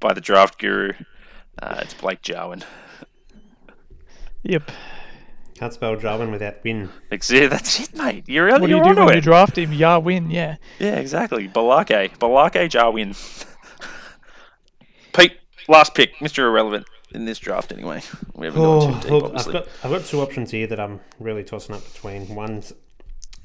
[0.00, 0.92] by the draft guru.
[1.62, 2.62] Uh, it's Blake Jarwin.
[4.42, 4.70] Yep.
[5.54, 6.90] Can't spell Jarwin without win.
[7.30, 8.24] Yeah, that's it, mate.
[8.28, 9.14] You're, what do you do when it.
[9.14, 9.72] you draft him?
[9.72, 10.56] Jarwin, yeah.
[10.78, 11.48] Yeah, exactly.
[11.48, 12.18] Balake.
[12.18, 13.14] Balake Jarwin.
[15.14, 15.38] Pete,
[15.68, 16.40] last pick, Mr.
[16.40, 16.84] Irrelevant
[17.14, 18.02] in this draft anyway.
[18.34, 19.56] We haven't oh, gone too deep, look, obviously.
[19.56, 22.34] I've got I've got two options here that I'm really tossing up between.
[22.34, 22.72] One's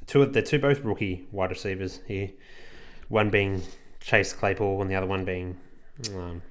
[0.07, 2.31] two of they're two both rookie wide receivers here.
[3.07, 3.61] One being
[3.99, 5.57] Chase Claypool and the other one being
[6.15, 6.41] um,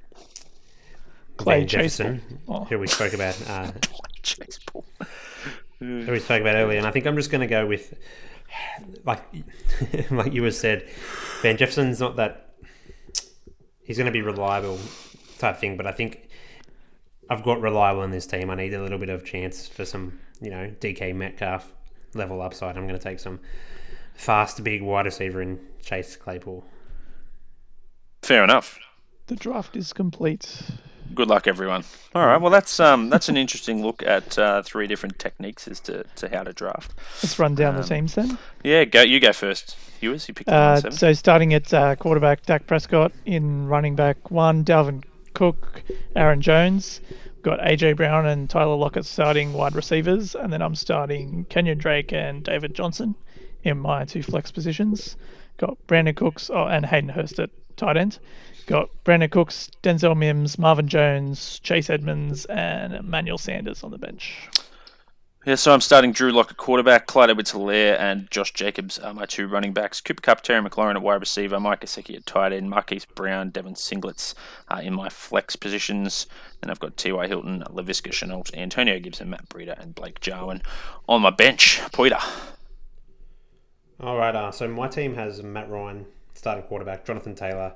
[1.37, 2.65] Clay Van Jefferson, oh.
[2.65, 3.37] who we spoke about.
[3.49, 3.73] Uh,
[4.23, 4.85] Chase Paul.
[5.79, 7.95] who we spoke about earlier, and I think I'm just going to go with
[9.05, 9.23] like
[10.11, 10.89] like you have said,
[11.43, 12.55] Van Jefferson's not that
[13.85, 14.79] he's going to be reliable
[15.39, 16.28] type thing, but I think
[17.31, 18.51] I've got reliable in this team.
[18.51, 21.73] I need a little bit of chance for some, you know, DK Metcalf
[22.15, 22.77] level upside.
[22.77, 23.41] I'm going to take some
[24.15, 26.65] fast, big wide receiver in Chase Claypool.
[28.23, 28.79] Fair enough.
[29.27, 30.63] The draft is complete.
[31.15, 31.85] Good luck, everyone.
[32.15, 32.41] All right.
[32.41, 36.29] Well, that's um, that's an interesting look at uh, three different techniques as to, to
[36.29, 36.95] how to draft.
[37.23, 38.39] Let's run down um, the teams then.
[38.63, 39.03] Yeah, go.
[39.03, 39.77] You go first.
[40.01, 44.65] You you picked uh, So starting at uh, quarterback, Dak Prescott in running back one,
[44.65, 45.03] Dalvin
[45.39, 45.85] Cook,
[46.17, 47.01] Aaron Jones.
[47.43, 52.13] Got AJ Brown and Tyler Lockett starting wide receivers, and then I'm starting Kenyan Drake
[52.13, 53.15] and David Johnson
[53.63, 55.15] in my two flex positions.
[55.57, 58.19] Got Brandin Cooks oh, and Hayden Hurst at tight end.
[58.67, 64.49] Got Brandin Cooks, Denzel Mims, Marvin Jones, Chase Edmonds, and Emmanuel Sanders on the bench.
[65.49, 69.15] Yeah, so I'm starting Drew Lock at quarterback, Clyde Edwards Helaire, and Josh Jacobs are
[69.15, 69.99] my two running backs.
[69.99, 73.73] Cooper Kupp, Terry McLaurin at wide receiver, Mike Gesicki at tight end, Marquise Brown, Devin
[73.73, 74.35] Singlets
[74.69, 76.27] uh, in my flex positions.
[76.61, 77.29] Then I've got T.Y.
[77.29, 80.61] Hilton, Laviska Shenault, Antonio Gibson, Matt Breida, and Blake Jarwin
[81.09, 81.81] on my bench.
[81.97, 82.19] Peter.
[84.01, 87.73] All right, uh, so my team has Matt Ryan, starting quarterback, Jonathan Taylor,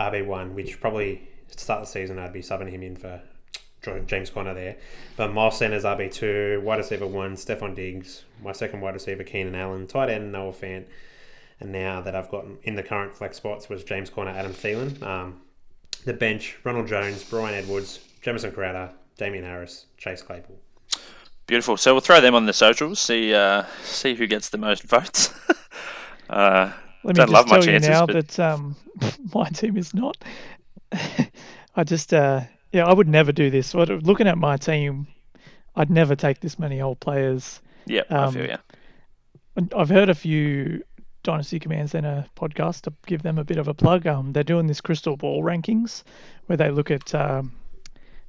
[0.00, 3.20] RB1, which probably start the season I'd be subbing him in for
[4.06, 4.76] James Conner there.
[5.16, 9.86] But Miles Sanders RB2, wide receiver 1, Stefon Diggs, my second wide receiver, Keenan Allen,
[9.86, 10.84] tight end, Noah Fant.
[11.60, 15.00] And now that I've got in the current flex spots was James Conner, Adam Thielen.
[15.02, 15.42] Um,
[16.04, 20.58] the bench, Ronald Jones, Bryan Edwards, Jamison Crowder, Damien Harris, Chase Claypool.
[21.46, 21.76] Beautiful.
[21.76, 25.32] So we'll throw them on the socials, see uh, see who gets the most votes.
[26.30, 26.72] uh,
[27.04, 28.28] Let me just tell chances, you now but...
[28.28, 28.76] that um,
[29.34, 30.16] my team is not.
[31.76, 32.42] I just uh,
[32.72, 33.74] yeah, I would never do this.
[33.74, 35.06] Looking at my team,
[35.76, 37.60] I'd never take this many old players.
[37.86, 38.56] Yeah, um, I feel yeah.
[39.76, 40.82] I've heard a few
[41.22, 44.06] Dynasty Command Center podcasts to give them a bit of a plug.
[44.06, 46.02] Um, they're doing this crystal ball rankings
[46.46, 47.52] where they look at um,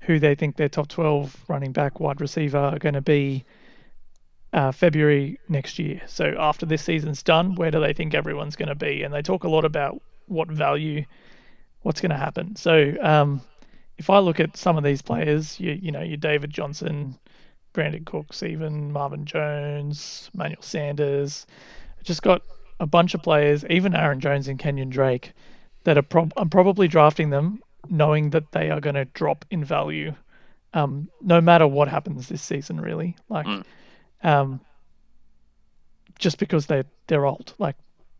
[0.01, 3.45] who they think their top 12 running back, wide receiver are going to be
[4.51, 6.01] uh, February next year.
[6.07, 9.03] So after this season's done, where do they think everyone's going to be?
[9.03, 11.05] And they talk a lot about what value,
[11.81, 12.55] what's going to happen.
[12.55, 13.41] So um,
[13.97, 17.17] if I look at some of these players, you you know, your David Johnson,
[17.73, 21.45] Brandin Cooks, even Marvin Jones, Manuel Sanders,
[22.03, 22.41] just got
[22.79, 25.33] a bunch of players, even Aaron Jones and Kenyan Drake,
[25.83, 29.63] that are prob- I'm probably drafting them knowing that they are going to drop in
[29.63, 30.13] value,
[30.73, 32.79] um, no matter what happens this season.
[32.79, 33.63] Really, like, mm.
[34.23, 34.59] um,
[36.19, 37.75] just because they they're old, like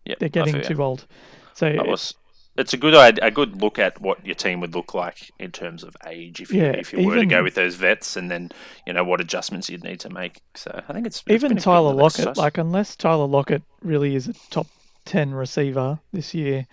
[0.06, 1.06] yep, they're getting too old.
[1.54, 2.16] So I was
[2.56, 5.84] it's a good a good look at what your team would look like in terms
[5.84, 8.52] of age if you yeah, if you were to go with those vets and then
[8.86, 10.42] you know what adjustments you'd need to make.
[10.56, 12.20] So I think it's, it's even Tyler Lockett.
[12.20, 12.38] Exercise.
[12.38, 14.68] Like unless Tyler Lockett really is a top
[15.06, 16.68] ten receiver this year,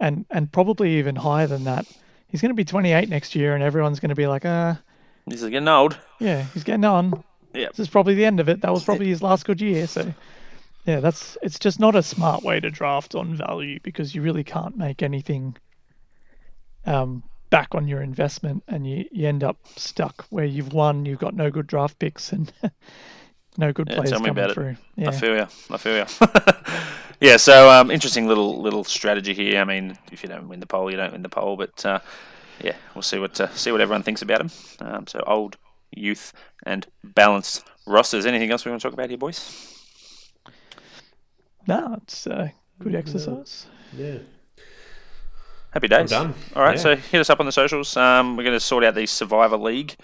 [0.00, 1.86] and and probably even higher than that,
[2.28, 4.74] he's going to be 28 next year, and everyone's going to be like, ah, uh,
[5.30, 5.98] he's getting old.
[6.20, 7.24] Yeah, he's getting on.
[7.54, 8.60] Yeah, this is probably the end of it.
[8.60, 9.86] That was probably his last good year.
[9.86, 10.12] So
[10.84, 14.44] yeah, that's it's just not a smart way to draft on value because you really
[14.44, 15.56] can't make anything
[16.86, 21.18] um, back on your investment and you, you end up stuck where you've won, you've
[21.18, 22.52] got no good draft picks and
[23.58, 24.54] no good Yeah, players tell me coming about it.
[24.54, 24.76] through.
[25.06, 25.46] I feel you.
[25.70, 26.06] I feel you.
[27.20, 27.36] yeah.
[27.36, 29.60] So um, interesting little little strategy here.
[29.60, 31.56] I mean, if you don't win the poll, you don't win the poll.
[31.56, 32.00] But uh,
[32.62, 34.50] yeah, we'll see what uh, see what everyone thinks about him.
[34.80, 35.56] Um, so old,
[35.90, 36.32] youth,
[36.64, 38.26] and balanced rosters.
[38.26, 39.73] Anything else we want to talk about here, boys?
[41.66, 43.66] No, it's a good exercise.
[43.96, 44.18] Yeah.
[45.72, 46.10] Happy days.
[46.10, 46.34] done.
[46.54, 46.82] All right, Yeah.
[46.82, 47.96] so hit us up on the socials.
[47.96, 49.96] Um, we're going to sort out the Survivor League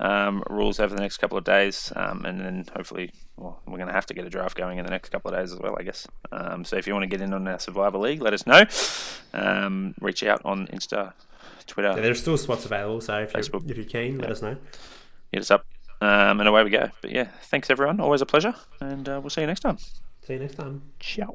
[0.00, 3.86] um, rules over the next couple of days, um, and then hopefully, well, we're going
[3.88, 5.76] to have to get a draft going in the next couple of days as well,
[5.78, 6.06] I guess.
[6.32, 8.64] Um, so if you want to get in on our Survivor League, let us know.
[9.32, 11.12] Um, reach out on Insta,
[11.66, 13.62] Twitter, Yeah, there's still spots available, so if, Facebook.
[13.62, 14.56] you're, if you're keen, let us know.
[15.32, 15.64] hit us up,
[16.02, 16.90] um, and away we go.
[17.00, 17.98] But yeah, thanks everyone.
[18.00, 19.78] Always a pleasure, and uh, we'll see you next time.
[20.26, 20.82] See you next time.
[20.98, 21.34] Ciao.